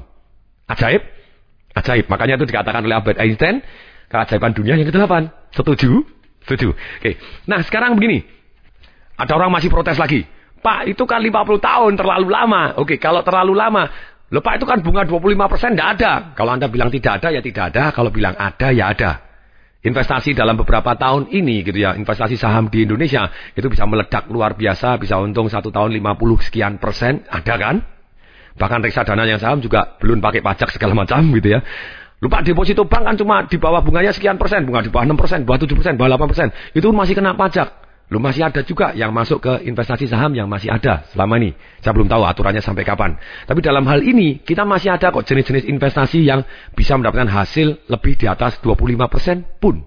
Ajaib? 0.69 1.01
Ajaib. 1.75 2.07
Makanya 2.07 2.39
itu 2.39 2.47
dikatakan 2.47 2.81
oleh 2.81 2.95
Albert 2.95 3.19
Einstein, 3.19 3.59
keajaiban 4.07 4.55
dunia 4.55 4.79
yang 4.79 4.87
ke-8. 4.87 5.51
Setuju? 5.51 6.07
Setuju. 6.47 6.71
Oke. 6.71 7.19
Nah, 7.45 7.59
sekarang 7.61 7.99
begini. 7.99 8.23
Ada 9.15 9.35
orang 9.35 9.51
masih 9.51 9.67
protes 9.67 9.99
lagi. 9.99 10.23
Pak, 10.63 10.89
itu 10.89 11.03
kan 11.05 11.21
50 11.21 11.61
tahun 11.61 11.93
terlalu 11.99 12.27
lama. 12.31 12.79
Oke, 12.81 12.97
kalau 12.97 13.21
terlalu 13.21 13.53
lama, 13.53 13.91
Loh 14.33 14.41
Pak 14.41 14.57
itu 14.57 14.65
kan 14.65 14.81
bunga 14.81 15.05
25% 15.05 15.77
tidak 15.77 15.89
ada. 16.01 16.11
Kalau 16.33 16.51
Anda 16.57 16.65
bilang 16.65 16.89
tidak 16.89 17.21
ada, 17.21 17.29
ya 17.29 17.45
tidak 17.45 17.69
ada. 17.69 17.93
Kalau 17.93 18.09
bilang 18.09 18.33
ada, 18.33 18.73
ya 18.73 18.89
ada. 18.89 19.21
Investasi 19.85 20.33
dalam 20.33 20.57
beberapa 20.57 20.97
tahun 20.97 21.29
ini 21.29 21.61
gitu 21.61 21.77
ya, 21.77 21.93
investasi 21.93 22.33
saham 22.41 22.73
di 22.73 22.89
Indonesia 22.89 23.29
itu 23.53 23.69
bisa 23.69 23.85
meledak 23.85 24.25
luar 24.33 24.57
biasa, 24.57 24.97
bisa 24.97 25.21
untung 25.21 25.45
satu 25.45 25.69
tahun 25.69 25.93
50 25.93 26.41
sekian 26.41 26.81
persen, 26.81 27.21
ada 27.29 27.53
kan? 27.53 27.85
Bahkan 28.55 28.79
reksadana 28.83 29.27
yang 29.27 29.39
saham 29.39 29.59
juga 29.59 29.99
belum 29.99 30.23
pakai 30.23 30.39
pajak 30.39 30.71
segala 30.71 30.95
macam 30.95 31.27
gitu 31.35 31.59
ya. 31.59 31.59
Lupa 32.23 32.39
deposito 32.39 32.87
bank 32.87 33.03
kan 33.03 33.15
cuma 33.19 33.43
di 33.43 33.59
bawah 33.59 33.83
bunganya 33.83 34.15
sekian 34.15 34.39
persen, 34.39 34.63
bunga 34.63 34.81
di 34.81 34.89
bawah 34.89 35.03
6 35.03 35.19
persen, 35.19 35.39
bawah 35.43 35.59
7 35.59 35.75
persen, 35.75 35.93
bawah 35.99 36.15
8 36.15 36.31
persen. 36.31 36.47
Itu 36.71 36.95
masih 36.95 37.19
kena 37.19 37.35
pajak. 37.35 37.85
Lu 38.13 38.21
masih 38.21 38.45
ada 38.45 38.61
juga 38.61 38.93
yang 38.93 39.09
masuk 39.09 39.41
ke 39.41 39.53
investasi 39.65 40.05
saham 40.05 40.37
yang 40.37 40.45
masih 40.45 40.69
ada 40.69 41.09
selama 41.09 41.41
ini. 41.41 41.57
Saya 41.81 41.97
belum 41.97 42.05
tahu 42.05 42.21
aturannya 42.21 42.61
sampai 42.61 42.85
kapan. 42.85 43.17
Tapi 43.49 43.59
dalam 43.65 43.81
hal 43.89 44.05
ini 44.05 44.45
kita 44.45 44.61
masih 44.61 44.93
ada 44.93 45.09
kok 45.09 45.25
jenis-jenis 45.25 45.65
investasi 45.65 46.21
yang 46.21 46.45
bisa 46.77 46.95
mendapatkan 47.01 47.25
hasil 47.25 47.89
lebih 47.89 48.13
di 48.13 48.29
atas 48.29 48.61
25% 48.61 49.57
pun. 49.57 49.81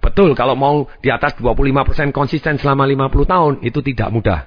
Betul 0.00 0.32
kalau 0.32 0.56
mau 0.56 0.88
di 1.04 1.12
atas 1.12 1.36
25% 1.36 2.16
konsisten 2.16 2.56
selama 2.56 2.88
50 2.88 3.28
tahun 3.28 3.52
itu 3.60 3.78
tidak 3.92 4.08
mudah. 4.08 4.40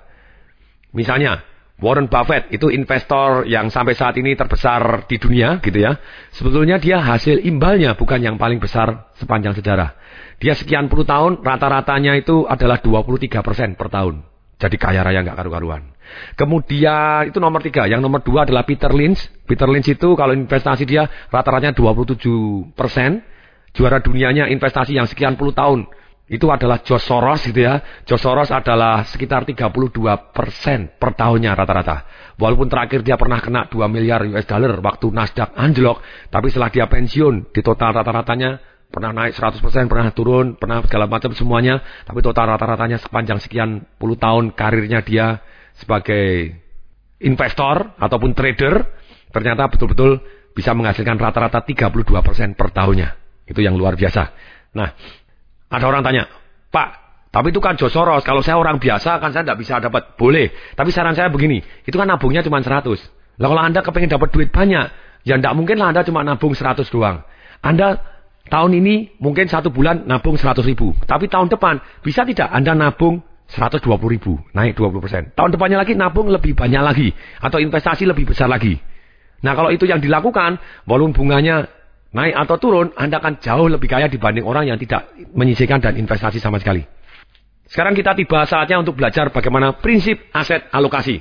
Misalnya 0.97 1.45
Warren 1.77 2.09
Buffett 2.09 2.49
itu 2.49 2.73
investor 2.73 3.45
yang 3.45 3.69
sampai 3.69 3.93
saat 3.93 4.17
ini 4.17 4.33
terbesar 4.33 5.05
di 5.05 5.21
dunia 5.21 5.61
gitu 5.61 5.77
ya. 5.77 5.93
Sebetulnya 6.33 6.81
dia 6.81 6.97
hasil 6.97 7.45
imbalnya 7.45 7.93
bukan 7.93 8.17
yang 8.17 8.41
paling 8.41 8.57
besar 8.57 9.13
sepanjang 9.21 9.53
sejarah. 9.53 9.93
Dia 10.41 10.57
sekian 10.57 10.89
puluh 10.89 11.05
tahun 11.05 11.45
rata-ratanya 11.45 12.17
itu 12.17 12.49
adalah 12.49 12.81
23% 12.81 13.77
per 13.77 13.93
tahun. 13.93 14.25
Jadi 14.57 14.73
kaya 14.81 15.05
raya 15.05 15.21
nggak 15.21 15.37
karu-karuan. 15.37 15.93
Kemudian 16.33 17.29
itu 17.29 17.37
nomor 17.37 17.61
tiga. 17.61 17.85
Yang 17.85 18.01
nomor 18.01 18.25
dua 18.25 18.49
adalah 18.49 18.65
Peter 18.65 18.89
Lynch. 18.89 19.29
Peter 19.45 19.69
Lynch 19.69 19.93
itu 19.93 20.17
kalau 20.17 20.33
investasi 20.33 20.81
dia 20.89 21.05
rata-ratanya 21.29 21.77
27%. 21.77 22.73
Juara 23.77 24.01
dunianya 24.01 24.49
investasi 24.49 24.97
yang 24.97 25.05
sekian 25.05 25.37
puluh 25.37 25.53
tahun 25.53 25.85
itu 26.27 26.43
adalah 26.51 26.83
George 26.83 27.07
Soros 27.07 27.39
gitu 27.47 27.63
ya. 27.63 27.79
George 28.03 28.19
Soros 28.19 28.51
adalah 28.51 29.07
sekitar 29.07 29.47
32 29.47 29.71
persen 30.35 30.91
per 30.99 31.15
tahunnya 31.15 31.55
rata-rata. 31.55 32.03
Walaupun 32.35 32.67
terakhir 32.67 32.99
dia 32.99 33.15
pernah 33.15 33.39
kena 33.39 33.71
2 33.71 33.87
miliar 33.87 34.27
US 34.27 34.43
dollar 34.43 34.75
waktu 34.83 35.07
Nasdaq 35.07 35.55
anjlok. 35.55 36.03
Tapi 36.27 36.51
setelah 36.51 36.67
dia 36.67 36.85
pensiun, 36.91 37.55
di 37.55 37.61
total 37.63 37.95
rata-ratanya 37.95 38.59
pernah 38.91 39.15
naik 39.15 39.39
100 39.39 39.63
persen, 39.63 39.87
pernah 39.87 40.11
turun, 40.11 40.59
pernah 40.59 40.83
segala 40.83 41.07
macam 41.07 41.31
semuanya. 41.31 41.79
Tapi 42.03 42.19
total 42.19 42.59
rata-ratanya 42.59 42.99
sepanjang 42.99 43.39
sekian 43.39 43.87
puluh 43.95 44.19
tahun 44.19 44.51
karirnya 44.51 44.99
dia 45.07 45.39
sebagai 45.79 46.59
investor 47.23 47.95
ataupun 48.03 48.35
trader. 48.35 48.83
Ternyata 49.31 49.71
betul-betul 49.71 50.19
bisa 50.51 50.75
menghasilkan 50.75 51.15
rata-rata 51.15 51.63
32 51.63 52.03
persen 52.19 52.51
per 52.51 52.75
tahunnya. 52.75 53.15
Itu 53.47 53.63
yang 53.63 53.79
luar 53.79 53.95
biasa. 53.95 54.23
Nah, 54.75 54.91
ada 55.67 55.85
orang 55.87 56.03
tanya, 56.03 56.31
Pak, 56.71 57.07
tapi 57.37 57.51
itu 57.51 57.59
kan 57.59 57.75
Josoros. 57.75 58.23
Kalau 58.23 58.41
saya 58.41 58.57
orang 58.57 58.79
biasa 58.79 59.19
kan 59.19 59.29
saya 59.35 59.43
tidak 59.43 59.59
bisa 59.61 59.77
dapat. 59.77 60.15
Boleh. 60.15 60.49
Tapi 60.73 60.89
saran 60.89 61.13
saya 61.13 61.27
begini, 61.29 61.61
itu 61.85 61.95
kan 61.95 62.07
nabungnya 62.07 62.41
cuma 62.41 62.63
100. 62.63 62.81
Lah 63.37 63.47
kalau 63.51 63.61
Anda 63.61 63.85
kepengen 63.85 64.09
dapat 64.09 64.33
duit 64.33 64.49
banyak, 64.49 64.85
ya 65.27 65.35
tidak 65.37 65.53
mungkin 65.53 65.77
lah 65.77 65.93
Anda 65.93 66.01
cuma 66.07 66.25
nabung 66.25 66.57
100 66.57 66.87
doang. 66.89 67.21
Anda 67.61 68.01
tahun 68.47 68.71
ini 68.79 69.19
mungkin 69.21 69.51
satu 69.51 69.69
bulan 69.69 70.07
nabung 70.09 70.39
100 70.39 70.65
ribu. 70.65 70.95
Tapi 71.05 71.29
tahun 71.29 71.51
depan 71.51 71.83
bisa 72.01 72.25
tidak 72.25 72.49
Anda 72.49 72.73
nabung 72.73 73.21
120 73.47 73.85
ribu, 74.09 74.41
naik 74.57 74.73
20 74.75 75.03
persen. 75.03 75.23
Tahun 75.37 75.53
depannya 75.53 75.77
lagi 75.79 75.93
nabung 75.93 76.33
lebih 76.33 76.57
banyak 76.57 76.81
lagi. 76.81 77.13
Atau 77.37 77.61
investasi 77.61 78.09
lebih 78.09 78.33
besar 78.33 78.49
lagi. 78.49 78.81
Nah 79.45 79.53
kalau 79.53 79.69
itu 79.69 79.85
yang 79.85 80.01
dilakukan, 80.01 80.57
walaupun 80.89 81.13
bunganya 81.13 81.69
naik 82.15 82.35
atau 82.35 82.55
turun, 82.59 82.87
Anda 82.95 83.19
akan 83.19 83.43
jauh 83.43 83.67
lebih 83.67 83.87
kaya 83.91 84.07
dibanding 84.07 84.47
orang 84.47 84.67
yang 84.69 84.79
tidak 84.79 85.11
menyisihkan 85.35 85.83
dan 85.83 85.99
investasi 85.99 86.39
sama 86.39 86.59
sekali. 86.59 86.85
Sekarang 87.67 87.91
kita 87.91 88.15
tiba 88.15 88.47
saatnya 88.47 88.79
untuk 88.79 88.95
belajar 88.95 89.27
bagaimana 89.27 89.75
prinsip 89.75 90.31
aset 90.31 90.71
alokasi. 90.71 91.19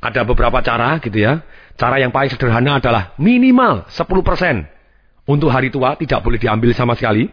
Ada 0.00 0.24
beberapa 0.24 0.64
cara 0.64 0.96
gitu 1.04 1.20
ya. 1.20 1.44
Cara 1.76 2.00
yang 2.00 2.14
paling 2.14 2.32
sederhana 2.32 2.80
adalah 2.80 3.12
minimal 3.20 3.84
10% 3.92 5.28
untuk 5.28 5.52
hari 5.52 5.68
tua 5.68 5.94
tidak 6.00 6.24
boleh 6.24 6.40
diambil 6.40 6.72
sama 6.72 6.96
sekali. 6.96 7.28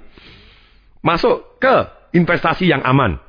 Masuk 0.99 1.61
ke 1.61 1.75
investasi 2.17 2.67
yang 2.67 2.83
aman. 2.83 3.21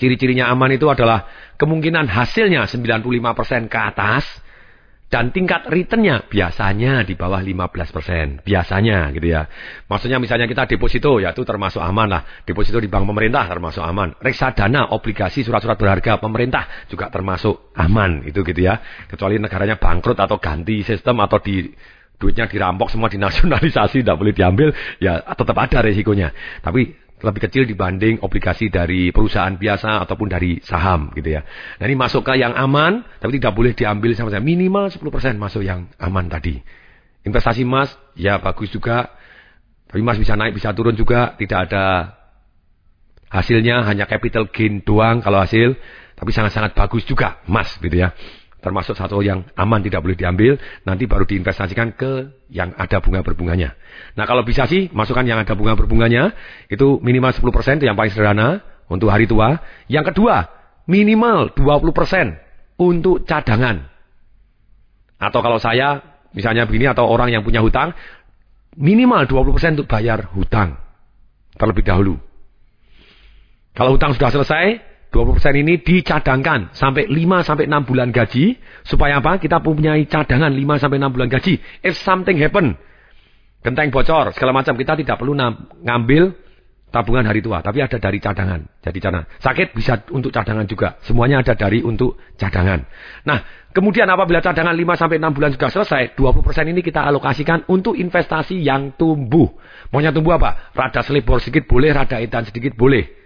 Ciri-cirinya 0.00 0.48
aman 0.52 0.72
itu 0.72 0.88
adalah 0.88 1.28
kemungkinan 1.60 2.08
hasilnya 2.08 2.64
95% 2.68 3.68
ke 3.68 3.78
atas 3.80 4.24
dan 5.06 5.30
tingkat 5.30 5.70
returnnya 5.70 6.26
biasanya 6.26 7.06
di 7.06 7.14
bawah 7.14 7.38
15%. 7.38 8.42
Biasanya 8.42 9.14
gitu 9.14 9.26
ya. 9.30 9.46
Maksudnya 9.86 10.18
misalnya 10.18 10.50
kita 10.50 10.66
deposito 10.66 11.22
ya 11.22 11.30
itu 11.30 11.46
termasuk 11.46 11.78
aman 11.78 12.10
lah. 12.10 12.22
Deposito 12.42 12.82
di 12.82 12.90
bank 12.90 13.06
pemerintah 13.06 13.46
termasuk 13.46 13.86
aman. 13.86 14.18
Reksadana, 14.18 14.90
obligasi, 14.90 15.46
surat-surat 15.46 15.78
berharga 15.78 16.18
pemerintah 16.18 16.90
juga 16.90 17.06
termasuk 17.06 17.70
aman. 17.78 18.26
Itu 18.26 18.42
gitu 18.42 18.66
ya. 18.66 18.82
Kecuali 19.06 19.38
negaranya 19.38 19.78
bangkrut 19.78 20.18
atau 20.18 20.42
ganti 20.42 20.82
sistem 20.82 21.22
atau 21.22 21.38
di 21.38 21.70
duitnya 22.18 22.50
dirampok 22.50 22.90
semua 22.90 23.12
dinasionalisasi 23.12 24.00
tidak 24.02 24.16
boleh 24.16 24.32
diambil 24.34 24.74
ya 24.98 25.22
tetap 25.22 25.54
ada 25.54 25.86
resikonya. 25.86 26.34
Tapi 26.66 27.05
lebih 27.16 27.48
kecil 27.48 27.64
dibanding 27.64 28.20
obligasi 28.20 28.68
dari 28.68 29.08
perusahaan 29.08 29.56
biasa 29.56 30.04
ataupun 30.04 30.28
dari 30.28 30.60
saham 30.60 31.08
gitu 31.16 31.32
ya. 31.32 31.42
Nah 31.80 31.84
ini 31.88 31.96
masuk 31.96 32.28
ke 32.28 32.36
yang 32.36 32.52
aman, 32.52 33.04
tapi 33.20 33.40
tidak 33.40 33.56
boleh 33.56 33.72
diambil 33.72 34.12
sama 34.12 34.28
saya. 34.28 34.44
Minimal 34.44 34.92
10% 34.92 35.40
masuk 35.40 35.64
yang 35.64 35.88
aman 35.96 36.28
tadi. 36.28 36.60
Investasi 37.24 37.64
emas, 37.64 37.96
ya 38.12 38.36
bagus 38.36 38.68
juga. 38.68 39.08
Tapi 39.88 40.04
emas 40.04 40.20
bisa 40.20 40.36
naik, 40.36 40.52
bisa 40.52 40.76
turun 40.76 40.92
juga. 40.92 41.32
Tidak 41.40 41.58
ada 41.70 42.14
hasilnya, 43.32 43.88
hanya 43.88 44.04
capital 44.04 44.52
gain 44.52 44.84
doang 44.84 45.24
kalau 45.24 45.40
hasil. 45.40 45.72
Tapi 46.16 46.30
sangat-sangat 46.32 46.76
bagus 46.76 47.04
juga 47.08 47.40
emas 47.48 47.76
gitu 47.80 47.96
ya 47.96 48.12
termasuk 48.60 48.96
satu 48.98 49.20
yang 49.22 49.46
aman 49.54 49.80
tidak 49.84 50.02
boleh 50.02 50.16
diambil, 50.18 50.58
nanti 50.82 51.06
baru 51.06 51.28
diinvestasikan 51.28 51.94
ke 51.94 52.32
yang 52.50 52.74
ada 52.74 52.98
bunga 52.98 53.22
berbunganya. 53.22 53.76
Nah 54.18 54.24
kalau 54.24 54.42
bisa 54.42 54.66
sih 54.66 54.88
masukkan 54.90 55.22
yang 55.22 55.38
ada 55.38 55.54
bunga 55.54 55.76
berbunganya, 55.76 56.32
itu 56.66 56.98
minimal 57.04 57.30
10% 57.30 57.78
itu 57.80 57.86
yang 57.86 57.94
paling 57.94 58.12
sederhana 58.12 58.64
untuk 58.90 59.12
hari 59.12 59.28
tua. 59.28 59.60
Yang 59.86 60.14
kedua, 60.14 60.50
minimal 60.88 61.52
20% 61.54 62.80
untuk 62.80 63.26
cadangan. 63.26 63.86
Atau 65.16 65.40
kalau 65.40 65.56
saya, 65.56 66.02
misalnya 66.36 66.68
begini, 66.68 66.92
atau 66.92 67.08
orang 67.08 67.32
yang 67.32 67.40
punya 67.40 67.64
hutang, 67.64 67.96
minimal 68.76 69.24
20% 69.24 69.80
untuk 69.80 69.88
bayar 69.88 70.28
hutang 70.36 70.76
terlebih 71.56 71.84
dahulu. 71.84 72.14
Kalau 73.76 73.96
hutang 73.96 74.16
sudah 74.16 74.32
selesai, 74.32 74.80
20% 75.14 75.62
ini 75.62 75.80
dicadangkan 75.80 76.74
sampai 76.74 77.06
5 77.08 77.46
sampai 77.46 77.64
6 77.70 77.88
bulan 77.88 78.10
gaji 78.10 78.58
supaya 78.82 79.22
apa? 79.22 79.38
Kita 79.38 79.62
punya 79.62 79.96
cadangan 80.04 80.50
5 80.50 80.82
sampai 80.82 80.98
6 80.98 81.14
bulan 81.14 81.28
gaji. 81.30 81.54
If 81.80 81.96
something 82.02 82.36
happen, 82.36 82.76
genteng 83.62 83.94
bocor, 83.94 84.34
segala 84.34 84.52
macam 84.52 84.74
kita 84.74 84.98
tidak 84.98 85.16
perlu 85.16 85.38
ngambil 85.82 86.34
tabungan 86.86 87.26
hari 87.26 87.42
tua, 87.42 87.60
tapi 87.60 87.82
ada 87.82 87.98
dari 87.98 88.18
cadangan. 88.22 88.62
Jadi 88.80 88.98
cadangan. 89.02 89.26
Sakit 89.42 89.74
bisa 89.74 90.00
untuk 90.14 90.30
cadangan 90.30 90.64
juga. 90.64 90.96
Semuanya 91.02 91.42
ada 91.42 91.52
dari 91.52 91.82
untuk 91.82 92.16
cadangan. 92.38 92.86
Nah, 93.26 93.70
kemudian 93.74 94.06
apabila 94.08 94.40
cadangan 94.40 94.72
5 94.72 94.96
sampai 94.96 95.16
6 95.18 95.36
bulan 95.36 95.50
sudah 95.52 95.70
selesai, 95.70 96.02
20% 96.14 96.72
ini 96.72 96.80
kita 96.80 97.04
alokasikan 97.04 97.66
untuk 97.68 97.98
investasi 97.98 98.62
yang 98.62 98.94
tumbuh. 98.94 99.50
Maunya 99.90 100.14
tumbuh 100.14 100.38
apa? 100.38 100.72
Rada 100.72 101.02
selebor 101.02 101.42
sedikit 101.42 101.66
boleh, 101.68 101.90
rada 101.92 102.22
edan 102.22 102.46
sedikit 102.46 102.78
boleh. 102.78 103.25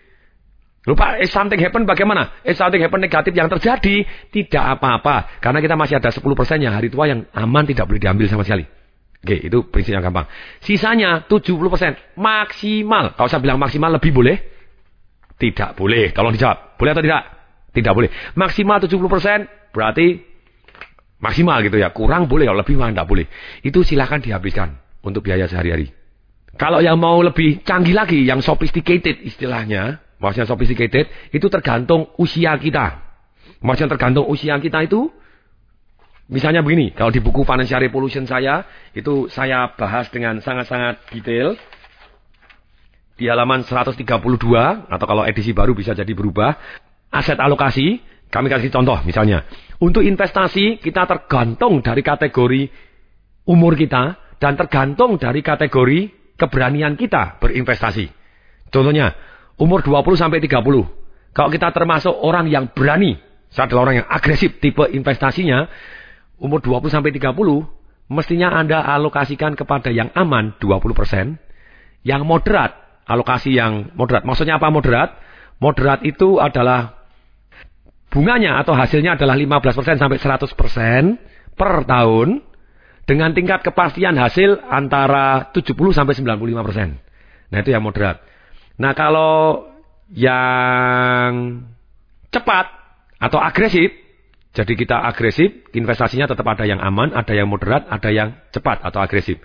Lupa, 0.89 1.21
if 1.21 1.29
something 1.29 1.61
happen 1.61 1.85
bagaimana? 1.85 2.41
If 2.41 2.57
something 2.57 2.81
happen 2.81 3.05
negatif 3.05 3.37
yang 3.37 3.53
terjadi, 3.53 4.09
tidak 4.33 4.65
apa-apa. 4.81 5.37
Karena 5.45 5.61
kita 5.61 5.77
masih 5.77 6.01
ada 6.01 6.09
10% 6.09 6.25
yang 6.57 6.73
hari 6.73 6.89
tua 6.89 7.05
yang 7.05 7.29
aman 7.37 7.69
tidak 7.69 7.85
boleh 7.85 8.01
diambil 8.01 8.25
sama 8.33 8.49
sekali. 8.49 8.65
Oke, 9.21 9.37
itu 9.37 9.69
prinsip 9.69 9.93
yang 9.93 10.01
gampang. 10.01 10.25
Sisanya 10.65 11.29
70% 11.29 12.17
maksimal. 12.17 13.13
Kalau 13.13 13.29
saya 13.29 13.45
bilang 13.45 13.61
maksimal 13.61 13.93
lebih 13.93 14.17
boleh? 14.17 14.41
Tidak 15.37 15.77
boleh. 15.77 16.17
Tolong 16.17 16.33
dijawab. 16.33 16.81
Boleh 16.81 16.91
atau 16.97 17.05
tidak? 17.05 17.23
Tidak 17.77 17.93
boleh. 17.93 18.09
Maksimal 18.33 18.81
70% 18.81 19.77
berarti 19.77 20.25
maksimal 21.21 21.61
gitu 21.61 21.77
ya. 21.77 21.93
Kurang 21.93 22.33
boleh, 22.33 22.49
kalau 22.49 22.65
lebih 22.65 22.81
mah 22.81 22.89
tidak 22.89 23.09
boleh. 23.09 23.29
Itu 23.61 23.85
silahkan 23.85 24.25
dihabiskan 24.25 24.81
untuk 25.05 25.21
biaya 25.29 25.45
sehari-hari. 25.45 25.93
Kalau 26.57 26.81
yang 26.81 26.97
mau 26.97 27.21
lebih 27.21 27.61
canggih 27.61 27.93
lagi, 27.93 28.25
yang 28.25 28.41
sophisticated 28.41 29.21
istilahnya, 29.21 30.01
maksudnya 30.21 30.47
sophisticated, 30.47 31.09
itu 31.33 31.47
tergantung 31.49 32.13
usia 32.21 32.55
kita. 32.61 33.01
Maksudnya 33.65 33.97
tergantung 33.97 34.29
usia 34.29 34.57
kita 34.61 34.85
itu, 34.85 35.09
misalnya 36.29 36.61
begini, 36.61 36.93
kalau 36.93 37.11
di 37.11 37.19
buku 37.25 37.43
Financial 37.43 37.81
Revolution 37.81 38.29
saya, 38.29 38.63
itu 38.93 39.27
saya 39.33 39.73
bahas 39.75 40.07
dengan 40.13 40.39
sangat-sangat 40.39 41.11
detail. 41.17 41.57
Di 43.21 43.29
halaman 43.29 43.65
132, 43.69 44.01
atau 44.89 45.07
kalau 45.09 45.29
edisi 45.29 45.53
baru 45.53 45.77
bisa 45.77 45.93
jadi 45.93 46.09
berubah, 46.17 46.57
aset 47.13 47.37
alokasi, 47.37 48.01
kami 48.33 48.49
kasih 48.49 48.73
contoh 48.73 48.97
misalnya. 49.05 49.45
Untuk 49.77 50.01
investasi, 50.01 50.81
kita 50.81 51.05
tergantung 51.05 51.85
dari 51.85 52.01
kategori 52.01 52.63
umur 53.45 53.77
kita, 53.77 54.17
dan 54.41 54.57
tergantung 54.57 55.21
dari 55.21 55.45
kategori 55.45 56.33
keberanian 56.41 56.97
kita 56.97 57.37
berinvestasi. 57.45 58.09
Contohnya, 58.73 59.13
umur 59.61 59.85
20 59.85 60.17
sampai 60.17 60.41
30. 60.41 61.37
Kalau 61.37 61.51
kita 61.53 61.69
termasuk 61.71 62.11
orang 62.11 62.49
yang 62.49 62.73
berani, 62.73 63.21
saya 63.53 63.69
adalah 63.69 63.87
orang 63.87 63.97
yang 64.03 64.09
agresif 64.09 64.59
tipe 64.59 64.83
investasinya, 64.89 65.69
umur 66.41 66.65
20 66.65 66.91
sampai 66.91 67.13
30, 67.13 67.31
mestinya 68.11 68.51
Anda 68.57 68.83
alokasikan 68.83 69.55
kepada 69.55 69.93
yang 69.93 70.11
aman 70.17 70.57
20%, 70.59 71.39
yang 72.03 72.25
moderat, 72.27 72.75
alokasi 73.07 73.55
yang 73.55 73.95
moderat. 73.95 74.27
Maksudnya 74.27 74.59
apa 74.59 74.73
moderat? 74.73 75.15
Moderat 75.61 76.03
itu 76.03 76.41
adalah 76.41 76.97
bunganya 78.11 78.59
atau 78.59 78.75
hasilnya 78.75 79.15
adalah 79.15 79.37
15% 79.37 80.01
sampai 80.01 80.19
100% 80.19 81.55
per 81.55 81.73
tahun 81.85 82.43
dengan 83.05 83.31
tingkat 83.37 83.61
kepastian 83.63 84.17
hasil 84.17 84.59
antara 84.67 85.53
70 85.53 85.77
sampai 85.95 86.15
95%. 86.17 86.97
Nah, 87.51 87.59
itu 87.59 87.71
yang 87.71 87.85
moderat. 87.85 88.23
Nah 88.81 88.97
kalau 88.97 89.69
yang 90.11 91.61
cepat 92.33 92.67
atau 93.21 93.37
agresif, 93.37 93.93
jadi 94.57 94.73
kita 94.73 94.97
agresif, 94.97 95.69
investasinya 95.77 96.27
tetap 96.27 96.49
ada 96.49 96.65
yang 96.65 96.81
aman, 96.81 97.13
ada 97.13 97.37
yang 97.37 97.47
moderat, 97.47 97.87
ada 97.87 98.09
yang 98.09 98.35
cepat 98.51 98.81
atau 98.83 99.05
agresif. 99.05 99.37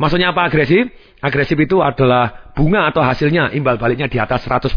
Maksudnya 0.00 0.32
apa 0.32 0.48
agresif? 0.48 0.88
Agresif 1.20 1.54
itu 1.60 1.78
adalah 1.84 2.50
bunga 2.56 2.88
atau 2.88 3.04
hasilnya 3.04 3.52
imbal 3.54 3.76
baliknya 3.76 4.08
di 4.08 4.18
atas 4.18 4.42
100% 4.48 4.72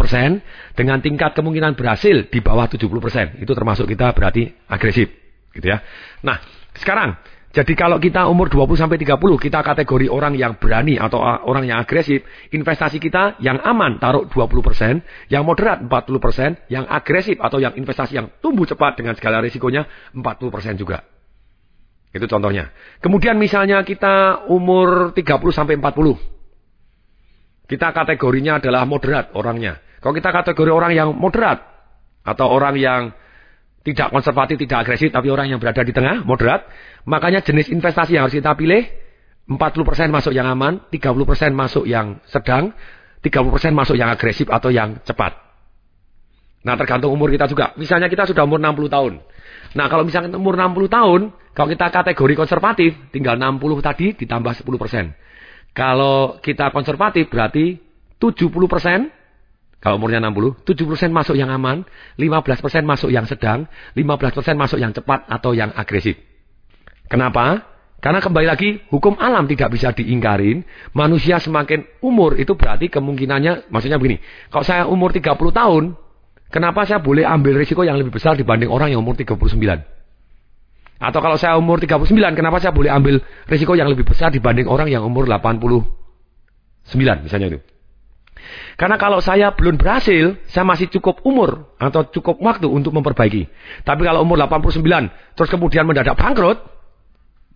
dengan 0.75 0.99
tingkat 0.99 1.33
kemungkinan 1.33 1.73
berhasil 1.79 2.27
di 2.27 2.39
bawah 2.43 2.67
70%. 2.67 3.41
Itu 3.41 3.55
termasuk 3.55 3.89
kita 3.89 4.11
berarti 4.11 4.51
agresif, 4.67 5.09
gitu 5.55 5.65
ya. 5.65 5.81
Nah, 6.21 6.43
sekarang 6.77 7.15
jadi 7.55 7.71
kalau 7.71 8.03
kita 8.03 8.27
umur 8.27 8.51
20 8.51 8.75
sampai 8.75 8.99
30 8.99 9.15
kita 9.39 9.63
kategori 9.63 10.11
orang 10.11 10.35
yang 10.35 10.59
berani 10.59 10.99
atau 10.99 11.23
orang 11.23 11.63
yang 11.63 11.79
agresif, 11.79 12.27
investasi 12.51 12.99
kita 12.99 13.39
yang 13.39 13.63
aman 13.63 13.95
taruh 13.95 14.27
20%, 14.27 15.31
yang 15.31 15.47
moderat 15.47 15.79
40%, 15.87 16.67
yang 16.67 16.83
agresif 16.83 17.39
atau 17.39 17.63
yang 17.63 17.71
investasi 17.79 18.19
yang 18.19 18.27
tumbuh 18.43 18.67
cepat 18.67 18.99
dengan 18.99 19.15
segala 19.15 19.39
risikonya 19.39 19.87
40% 20.11 20.75
juga. 20.75 21.07
Itu 22.11 22.27
contohnya. 22.27 22.75
Kemudian 22.99 23.39
misalnya 23.39 23.87
kita 23.87 24.47
umur 24.51 25.15
30 25.15 25.55
sampai 25.55 25.79
40. 25.79 27.71
Kita 27.71 27.87
kategorinya 27.95 28.59
adalah 28.59 28.83
moderat 28.83 29.31
orangnya. 29.31 29.79
Kalau 30.03 30.11
kita 30.11 30.35
kategori 30.35 30.75
orang 30.75 30.91
yang 30.91 31.15
moderat 31.15 31.63
atau 32.27 32.51
orang 32.51 32.75
yang 32.75 33.01
tidak 33.85 34.09
konservatif, 34.09 34.57
tidak 34.57 34.81
agresif, 34.81 35.13
tapi 35.13 35.29
orang 35.29 35.53
yang 35.53 35.61
berada 35.61 35.85
di 35.85 35.93
tengah, 35.93 36.25
moderat. 36.25 36.65
Makanya 37.05 37.45
jenis 37.45 37.69
investasi 37.69 38.17
yang 38.17 38.25
harus 38.25 38.33
kita 38.33 38.57
pilih, 38.57 38.81
40% 39.45 40.09
masuk 40.09 40.33
yang 40.33 40.49
aman, 40.49 40.81
30% 40.89 41.53
masuk 41.53 41.85
yang 41.85 42.17
sedang, 42.25 42.73
30% 43.21 43.77
masuk 43.77 43.93
yang 43.93 44.09
agresif 44.09 44.49
atau 44.49 44.73
yang 44.73 44.97
cepat. 45.05 45.37
Nah 46.65 46.73
tergantung 46.73 47.13
umur 47.13 47.29
kita 47.29 47.45
juga. 47.45 47.77
Misalnya 47.77 48.09
kita 48.09 48.25
sudah 48.25 48.41
umur 48.41 48.57
60 48.57 48.89
tahun. 48.89 49.13
Nah 49.77 49.85
kalau 49.85 50.01
misalnya 50.01 50.33
umur 50.33 50.57
60 50.57 50.89
tahun, 50.89 51.21
kalau 51.53 51.69
kita 51.69 51.93
kategori 51.93 52.33
konservatif, 52.33 52.97
tinggal 53.13 53.37
60 53.37 53.85
tadi 53.85 54.17
ditambah 54.17 54.65
10%. 54.65 55.77
Kalau 55.77 56.41
kita 56.41 56.73
konservatif 56.73 57.29
berarti 57.29 57.77
70% 58.17 58.49
kalau 59.85 60.01
umurnya 60.01 60.17
60, 60.17 60.65
7% 60.65 61.13
masuk 61.13 61.37
yang 61.37 61.53
aman, 61.53 61.85
15% 62.17 62.81
masuk 62.89 63.13
yang 63.13 63.29
sedang, 63.29 63.69
15% 63.93 64.57
masuk 64.57 64.81
yang 64.81 64.89
cepat 64.97 65.29
atau 65.29 65.53
yang 65.53 65.69
agresif. 65.77 66.17
Kenapa? 67.05 67.61
Karena 68.01 68.17
kembali 68.17 68.49
lagi, 68.49 68.81
hukum 68.89 69.13
alam 69.21 69.45
tidak 69.45 69.77
bisa 69.77 69.93
diingkarin. 69.93 70.65
Manusia 70.97 71.37
semakin 71.37 71.85
umur 72.01 72.33
itu 72.33 72.57
berarti 72.57 72.89
kemungkinannya, 72.89 73.69
maksudnya 73.69 74.01
begini. 74.01 74.17
Kalau 74.49 74.65
saya 74.65 74.89
umur 74.89 75.13
30 75.13 75.37
tahun, 75.53 75.93
kenapa 76.49 76.89
saya 76.89 76.97
boleh 76.97 77.21
ambil 77.21 77.53
risiko 77.53 77.85
yang 77.85 78.01
lebih 78.01 78.09
besar 78.09 78.33
dibanding 78.33 78.73
orang 78.73 78.89
yang 78.89 79.05
umur 79.05 79.13
39? 79.13 79.37
Atau 80.97 81.21
kalau 81.21 81.37
saya 81.37 81.61
umur 81.61 81.77
39, 81.77 82.33
kenapa 82.33 82.57
saya 82.57 82.73
boleh 82.73 82.89
ambil 82.89 83.21
risiko 83.45 83.77
yang 83.77 83.85
lebih 83.85 84.09
besar 84.09 84.33
dibanding 84.33 84.65
orang 84.65 84.89
yang 84.89 85.05
umur 85.05 85.29
89 85.29 85.85
misalnya 87.21 87.53
itu. 87.53 87.74
Karena 88.75 88.99
kalau 88.99 89.23
saya 89.23 89.55
belum 89.55 89.79
berhasil, 89.79 90.35
saya 90.51 90.65
masih 90.67 90.91
cukup 90.91 91.23
umur 91.23 91.75
atau 91.79 92.03
cukup 92.11 92.39
waktu 92.43 92.67
untuk 92.67 92.91
memperbaiki. 92.91 93.47
Tapi 93.87 94.01
kalau 94.03 94.23
umur 94.23 94.39
89, 94.41 94.81
terus 95.37 95.49
kemudian 95.49 95.87
mendadak 95.87 96.19
bangkrut, 96.19 96.59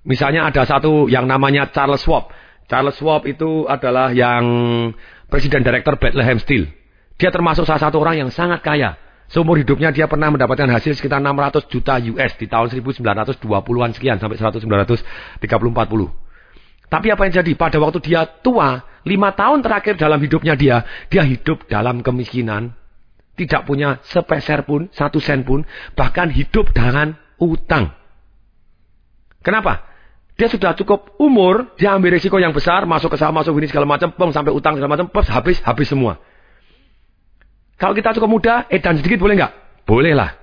misalnya 0.08 0.48
ada 0.48 0.64
satu 0.64 1.12
yang 1.12 1.28
namanya 1.28 1.68
Charles 1.70 2.02
Schwab. 2.02 2.32
Charles 2.70 2.96
Schwab 2.96 3.26
itu 3.28 3.66
adalah 3.68 4.14
yang 4.14 4.44
presiden 5.28 5.66
direktur 5.66 6.00
Bethlehem 6.00 6.40
Steel. 6.40 6.70
Dia 7.20 7.30
termasuk 7.36 7.68
salah 7.68 7.84
satu 7.84 8.00
orang 8.00 8.28
yang 8.28 8.30
sangat 8.32 8.64
kaya. 8.64 8.96
Seumur 9.30 9.62
hidupnya 9.62 9.94
dia 9.94 10.10
pernah 10.10 10.34
mendapatkan 10.34 10.66
hasil 10.74 10.98
sekitar 10.98 11.22
600 11.22 11.70
juta 11.70 12.02
US 12.02 12.34
di 12.40 12.50
tahun 12.50 12.74
1920-an 12.74 13.92
sekian 13.94 14.18
sampai 14.18 14.42
1930-40. 14.42 15.46
Tapi 16.90 17.08
apa 17.14 17.22
yang 17.30 17.34
jadi? 17.38 17.52
Pada 17.54 17.78
waktu 17.78 18.02
dia 18.02 18.26
tua, 18.26 18.82
lima 19.08 19.36
tahun 19.36 19.64
terakhir 19.64 20.00
dalam 20.00 20.20
hidupnya 20.20 20.56
dia, 20.56 20.84
dia 21.08 21.24
hidup 21.24 21.68
dalam 21.68 22.02
kemiskinan. 22.04 22.76
Tidak 23.40 23.64
punya 23.64 24.04
sepeser 24.04 24.68
pun, 24.68 24.92
satu 24.92 25.24
sen 25.24 25.48
pun, 25.48 25.64
bahkan 25.96 26.28
hidup 26.28 26.76
dengan 26.76 27.16
utang. 27.40 27.96
Kenapa? 29.40 29.88
Dia 30.36 30.52
sudah 30.52 30.76
cukup 30.76 31.20
umur, 31.20 31.76
dia 31.76 31.96
ambil 31.96 32.16
risiko 32.16 32.40
yang 32.40 32.52
besar, 32.52 32.84
masuk 32.84 33.16
ke 33.16 33.18
saham, 33.20 33.36
masuk 33.36 33.56
ini 33.60 33.68
segala 33.72 33.88
macam, 33.88 34.12
pem, 34.12 34.32
sampai 34.32 34.52
utang 34.52 34.76
segala 34.76 34.92
macam, 34.92 35.08
pem, 35.08 35.24
habis, 35.28 35.60
habis 35.64 35.88
semua. 35.88 36.20
Kalau 37.80 37.96
kita 37.96 38.12
cukup 38.16 38.28
muda, 38.40 38.68
edan 38.68 39.00
sedikit 39.00 39.24
boleh 39.24 39.40
nggak? 39.40 39.52
Boleh 39.88 40.12
lah. 40.16 40.36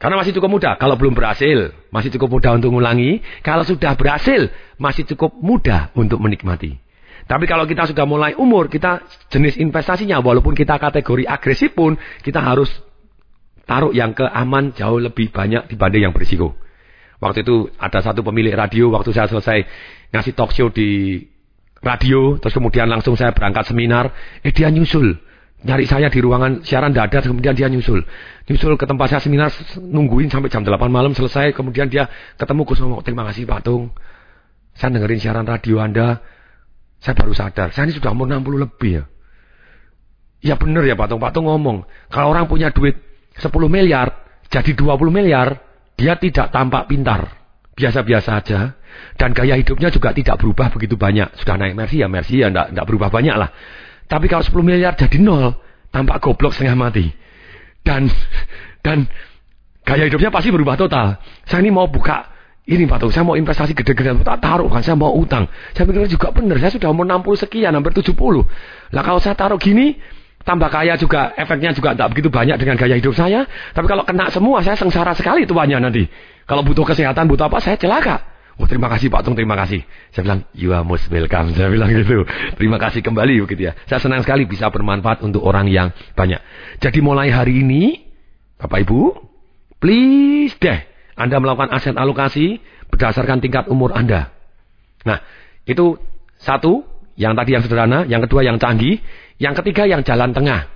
Karena 0.00 0.20
masih 0.20 0.36
cukup 0.36 0.60
muda. 0.60 0.76
Kalau 0.76 1.00
belum 1.00 1.16
berhasil, 1.16 1.72
masih 1.88 2.12
cukup 2.16 2.36
muda 2.40 2.52
untuk 2.52 2.72
mengulangi. 2.72 3.24
Kalau 3.40 3.64
sudah 3.64 3.96
berhasil, 3.96 4.52
masih 4.76 5.08
cukup 5.08 5.32
muda 5.40 5.88
untuk 5.96 6.20
menikmati. 6.20 6.76
Tapi 7.24 7.48
kalau 7.48 7.64
kita 7.64 7.88
sudah 7.88 8.04
mulai 8.04 8.36
umur, 8.36 8.68
kita 8.68 9.00
jenis 9.32 9.56
investasinya, 9.56 10.20
walaupun 10.20 10.52
kita 10.52 10.76
kategori 10.76 11.24
agresif 11.24 11.72
pun, 11.72 11.96
kita 12.20 12.40
harus 12.40 12.68
taruh 13.64 13.96
yang 13.96 14.12
ke 14.12 14.28
aman 14.28 14.76
jauh 14.76 15.00
lebih 15.00 15.32
banyak 15.32 15.72
dibanding 15.72 16.08
yang 16.08 16.12
berisiko. 16.12 16.52
Waktu 17.24 17.40
itu 17.40 17.72
ada 17.80 18.04
satu 18.04 18.20
pemilik 18.20 18.52
radio, 18.52 18.92
waktu 18.92 19.16
saya 19.16 19.24
selesai 19.32 19.64
ngasih 20.12 20.32
talk 20.36 20.52
show 20.52 20.68
di 20.68 21.24
radio, 21.80 22.36
terus 22.36 22.52
kemudian 22.52 22.84
langsung 22.92 23.16
saya 23.16 23.32
berangkat 23.32 23.72
seminar, 23.72 24.12
eh 24.44 24.52
dia 24.52 24.68
nyusul. 24.68 25.16
Nyari 25.64 25.88
saya 25.88 26.12
di 26.12 26.20
ruangan 26.20 26.60
siaran 26.60 26.92
dada 26.92 27.24
kemudian 27.24 27.56
dia 27.56 27.72
nyusul. 27.72 28.04
Nyusul 28.44 28.76
ke 28.76 28.84
tempat 28.84 29.16
saya 29.16 29.24
seminar 29.24 29.48
nungguin 29.80 30.28
sampai 30.28 30.52
jam 30.52 30.60
8 30.60 30.76
malam 30.92 31.16
selesai 31.16 31.56
kemudian 31.56 31.88
dia 31.88 32.04
ketemu 32.36 32.68
terima 33.00 33.24
kasih 33.32 33.48
Pak 33.48 33.64
Tung. 33.64 33.88
Saya 34.76 34.92
dengerin 34.92 35.20
siaran 35.24 35.48
radio 35.48 35.80
Anda 35.80 36.20
saya 37.04 37.12
baru 37.12 37.36
sadar. 37.36 37.68
Saya 37.76 37.84
ini 37.84 38.00
sudah 38.00 38.16
umur 38.16 38.32
60 38.32 38.64
lebih 38.64 38.92
ya. 38.96 39.04
Ya 40.40 40.54
benar 40.56 40.88
ya 40.88 40.96
Pak 40.96 41.12
Tung 41.12 41.20
Pak 41.20 41.36
Tung 41.36 41.44
ngomong. 41.44 41.84
Kalau 42.08 42.32
orang 42.32 42.48
punya 42.48 42.72
duit 42.72 42.96
10 43.36 43.52
miliar 43.68 44.24
jadi 44.48 44.72
20 44.72 45.12
miliar 45.12 45.60
dia 46.00 46.16
tidak 46.16 46.48
tampak 46.48 46.88
pintar. 46.88 47.44
Biasa-biasa 47.76 48.40
aja. 48.40 48.72
Dan 49.20 49.36
gaya 49.36 49.60
hidupnya 49.60 49.92
juga 49.92 50.16
tidak 50.16 50.40
berubah 50.40 50.72
begitu 50.72 50.96
banyak. 50.96 51.28
Sudah 51.36 51.60
naik 51.60 51.76
Mercy 51.76 52.00
ya 52.00 52.08
Mercy 52.08 52.40
ya 52.40 52.48
tidak 52.48 52.86
berubah 52.88 53.12
banyak 53.12 53.36
lah. 53.36 53.52
Tapi 54.08 54.24
kalau 54.24 54.40
10 54.40 54.64
miliar 54.64 54.96
jadi 54.96 55.20
nol, 55.20 55.60
tampak 55.92 56.24
goblok 56.24 56.56
setengah 56.56 56.88
mati. 56.88 57.12
Dan 57.84 58.08
dan 58.80 59.12
gaya 59.84 60.08
hidupnya 60.08 60.32
pasti 60.32 60.48
berubah 60.48 60.80
total. 60.80 61.20
Saya 61.44 61.60
ini 61.60 61.68
mau 61.68 61.84
buka 61.84 62.32
ini 62.64 62.88
Pak 62.88 62.96
Tung, 62.96 63.12
saya 63.12 63.28
mau 63.28 63.36
investasi 63.36 63.76
gede-gede, 63.76 64.24
tak 64.24 64.40
taruh 64.40 64.72
kan, 64.72 64.80
saya 64.80 64.96
mau 64.96 65.12
utang. 65.12 65.44
Saya 65.76 65.84
pikir 65.84 66.08
juga 66.08 66.32
benar, 66.32 66.56
saya 66.56 66.72
sudah 66.72 66.88
umur 66.88 67.04
60 67.04 67.44
sekian, 67.44 67.76
hampir 67.76 67.92
70. 67.92 68.16
Lah 68.88 69.02
kalau 69.04 69.20
saya 69.20 69.36
taruh 69.36 69.60
gini, 69.60 70.00
tambah 70.48 70.72
kaya 70.72 70.96
juga, 70.96 71.36
efeknya 71.36 71.76
juga 71.76 71.92
tidak 71.92 72.16
begitu 72.16 72.32
banyak 72.32 72.56
dengan 72.56 72.80
gaya 72.80 72.96
hidup 72.96 73.12
saya. 73.12 73.44
Tapi 73.76 73.84
kalau 73.84 74.08
kena 74.08 74.32
semua, 74.32 74.64
saya 74.64 74.80
sengsara 74.80 75.12
sekali 75.12 75.44
tuanya 75.44 75.76
nanti. 75.76 76.08
Kalau 76.48 76.64
butuh 76.64 76.88
kesehatan, 76.88 77.28
butuh 77.28 77.52
apa, 77.52 77.60
saya 77.60 77.76
celaka. 77.76 78.32
Oh 78.54 78.70
terima 78.70 78.86
kasih 78.86 79.10
Pak 79.10 79.28
Tung, 79.28 79.36
terima 79.36 79.58
kasih. 79.60 79.82
Saya 80.14 80.22
bilang, 80.24 80.40
you 80.54 80.70
are 80.72 80.86
most 80.86 81.10
welcome. 81.12 81.52
Saya 81.52 81.68
bilang 81.68 81.90
gitu. 81.92 82.24
Terima 82.56 82.80
kasih 82.80 83.04
kembali 83.04 83.44
begitu 83.44 83.68
ya. 83.68 83.76
Saya 83.84 83.98
senang 83.98 84.24
sekali 84.24 84.48
bisa 84.48 84.70
bermanfaat 84.70 85.20
untuk 85.20 85.44
orang 85.44 85.68
yang 85.68 85.92
banyak. 86.14 86.38
Jadi 86.78 86.98
mulai 87.02 87.28
hari 87.34 87.60
ini, 87.60 88.08
Bapak 88.56 88.86
Ibu, 88.86 89.00
please 89.82 90.54
deh, 90.62 90.93
Anda 91.14 91.38
melakukan 91.38 91.70
aset 91.70 91.94
alokasi 91.94 92.58
berdasarkan 92.90 93.38
tingkat 93.42 93.70
umur 93.70 93.94
Anda. 93.94 94.34
Nah, 95.06 95.22
itu 95.66 95.98
satu, 96.38 96.82
yang 97.14 97.38
tadi 97.38 97.54
yang 97.54 97.62
sederhana, 97.62 98.02
yang 98.06 98.22
kedua 98.26 98.42
yang 98.42 98.58
canggih, 98.58 98.98
yang 99.38 99.54
ketiga 99.54 99.86
yang 99.86 100.02
jalan 100.02 100.34
tengah. 100.34 100.66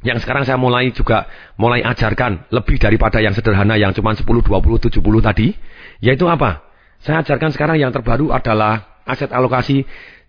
Yang 0.00 0.24
sekarang 0.24 0.48
saya 0.48 0.56
mulai 0.56 0.90
juga 0.96 1.28
mulai 1.60 1.84
ajarkan 1.84 2.48
lebih 2.48 2.80
daripada 2.80 3.20
yang 3.20 3.36
sederhana 3.36 3.76
yang 3.76 3.92
cuma 3.92 4.16
10, 4.16 4.24
20, 4.24 4.48
70 4.48 4.96
tadi. 5.20 5.52
Yaitu 6.00 6.24
apa? 6.24 6.64
Saya 7.04 7.20
ajarkan 7.20 7.52
sekarang 7.52 7.76
yang 7.76 7.92
terbaru 7.92 8.32
adalah 8.32 9.04
aset 9.04 9.28
alokasi 9.28 9.84